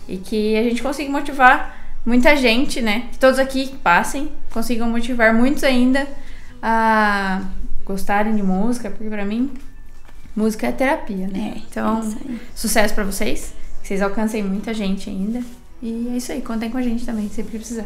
E 0.08 0.16
que 0.16 0.56
a 0.56 0.64
gente 0.64 0.82
consiga 0.82 1.12
motivar 1.12 1.79
muita 2.06 2.36
gente, 2.36 2.82
né? 2.82 3.08
Que 3.12 3.20
todos 3.20 3.40
aqui 3.40 3.68
que 3.68 3.78
passem 3.78 4.30
consigam 4.52 4.90
motivar 4.90 5.34
muitos 5.34 5.64
ainda 5.64 6.08
a 6.62 7.42
gostarem 7.86 8.36
de 8.36 8.44
música, 8.44 8.90
porque 8.90 9.10
para 9.10 9.26
mim 9.26 9.52
música 10.36 10.68
é 10.68 10.72
terapia, 10.72 11.28
né? 11.28 11.54
É, 11.56 11.62
então, 11.70 12.00
é 12.00 12.36
sucesso 12.56 12.94
para 12.94 13.04
vocês, 13.04 13.54
que 13.82 13.88
vocês 13.88 14.02
alcancem 14.02 14.44
muita 14.44 14.74
gente 14.74 15.10
ainda. 15.10 15.42
E 15.82 16.10
é 16.14 16.18
isso 16.18 16.32
aí, 16.32 16.42
contem 16.42 16.70
com 16.70 16.78
a 16.78 16.82
gente 16.82 17.06
também, 17.06 17.30
sempre 17.30 17.52
que 17.52 17.58
precisar. 17.58 17.86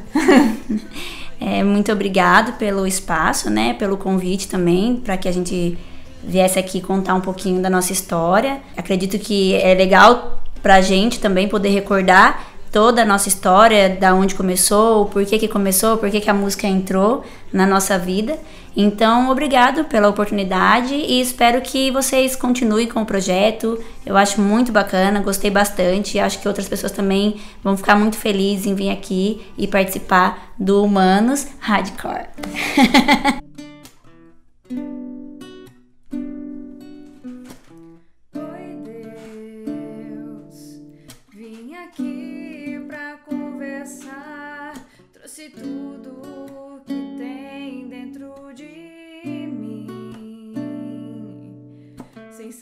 é, 1.40 1.64
muito 1.64 1.92
obrigado 1.92 2.54
pelo 2.54 2.88
espaço, 2.88 3.50
né? 3.50 3.74
Pelo 3.76 3.98
convite 3.98 4.48
também, 4.48 4.98
para 4.98 5.16
que 5.16 5.28
a 5.28 5.32
gente 5.32 5.78
viesse 6.24 6.58
aqui 6.58 6.82
contar 6.82 7.14
um 7.14 7.22
pouquinho 7.22 7.62
da 7.62 7.70
nossa 7.70 7.94
história. 7.94 8.62
Acredito 8.76 9.20
que 9.20 9.56
é 9.56 9.74
legal 9.74 10.42
pra 10.62 10.82
gente 10.82 11.20
também 11.20 11.48
poder 11.48 11.70
recordar 11.70 12.53
toda 12.74 13.04
a 13.04 13.06
nossa 13.06 13.30
história, 13.30 13.88
da 13.88 14.16
onde 14.16 14.34
começou, 14.34 15.06
por 15.06 15.24
que 15.26 15.38
que 15.38 15.48
começou, 15.48 15.96
por 15.98 16.10
que 16.10 16.20
que 16.20 16.30
a 16.30 16.34
música 16.34 16.68
entrou 16.68 17.24
na 17.54 17.68
nossa 17.68 18.00
vida. 18.00 18.38
Então, 18.76 19.30
obrigado 19.30 19.86
pela 19.86 20.10
oportunidade 20.10 20.96
e 20.96 21.22
espero 21.22 21.62
que 21.62 21.92
vocês 21.92 22.36
continuem 22.36 22.88
com 22.88 23.04
o 23.04 23.06
projeto. 23.06 23.80
Eu 24.04 24.18
acho 24.18 24.42
muito 24.42 24.72
bacana, 24.72 25.22
gostei 25.22 25.52
bastante. 25.52 26.18
Acho 26.18 26.40
que 26.40 26.48
outras 26.48 26.68
pessoas 26.68 26.92
também 26.92 27.40
vão 27.64 27.78
ficar 27.78 27.96
muito 27.96 28.18
felizes 28.18 28.66
em 28.66 28.74
vir 28.74 28.90
aqui 28.90 29.46
e 29.56 29.68
participar 29.68 30.56
do 30.58 30.84
Humanos 30.84 31.46
Hardcore. 31.60 32.26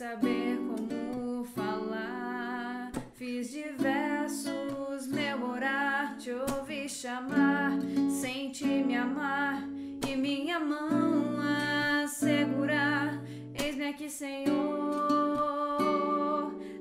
saber 0.02 0.58
como 0.66 1.44
falar. 1.44 2.90
Fiz 3.14 3.50
diversos 3.52 5.06
meu 5.06 5.48
orar, 5.48 6.16
te 6.18 6.32
ouvi 6.32 6.88
chamar, 6.88 7.78
senti 8.10 8.64
me 8.64 8.96
amar 8.96 9.62
e 10.08 10.16
minha 10.16 10.58
mão 10.58 11.38
a 11.40 12.08
segurar. 12.08 13.22
Eis-me 13.54 13.88
aqui, 13.90 14.10
Senhor, 14.10 14.52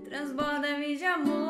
transborda-me 0.03 0.95
de 0.95 1.05
amor. 1.05 1.40